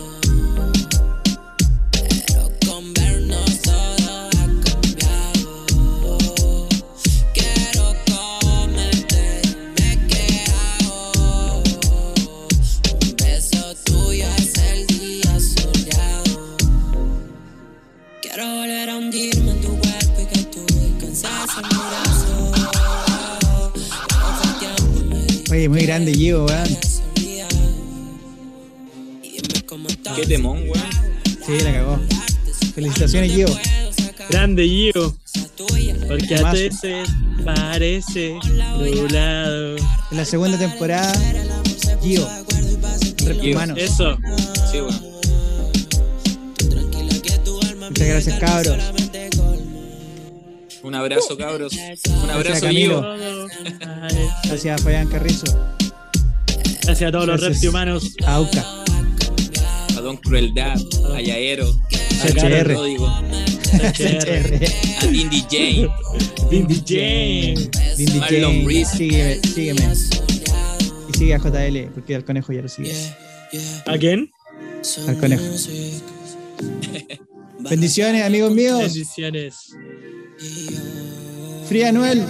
[25.95, 26.77] grande Gio, weón.
[30.13, 30.89] Qué temón, weón.
[31.45, 31.99] Sí, la cagó.
[32.73, 33.47] Felicitaciones, Gio.
[34.29, 35.15] Grande Gio.
[36.05, 37.07] Porque a veces
[37.45, 38.37] parece
[38.77, 39.77] nublado.
[40.11, 41.13] En la segunda temporada,
[42.03, 42.27] Gio.
[43.77, 44.17] Eso.
[44.71, 45.01] Sí, weón.
[47.79, 48.77] Muchas gracias, cabros.
[50.83, 51.73] Un abrazo, cabros.
[51.73, 53.01] Un abrazo, Camilo.
[53.01, 53.47] Gio.
[54.43, 55.45] Gracias Fabián Carrizo.
[56.85, 57.55] Gracias a todos los Gracias.
[57.61, 58.15] reptihumanos.
[58.25, 58.63] A Auca.
[59.97, 60.77] A Don Crueldad,
[61.13, 62.71] a Yaero, a CHR.
[65.01, 65.89] a Dindy Jane,
[66.49, 67.69] Dindy Jane.
[67.97, 68.65] Dindy Marlon Jane.
[68.67, 68.97] Reese.
[68.97, 69.93] Sígueme, sígueme.
[71.09, 72.93] Y sigue a JL, porque al conejo ya lo sigue.
[73.87, 74.31] ¿A quién?
[75.07, 75.43] Al conejo.
[77.69, 78.79] Bendiciones, amigos míos.
[78.79, 79.55] Bendiciones.
[81.67, 82.23] Fría Anuel.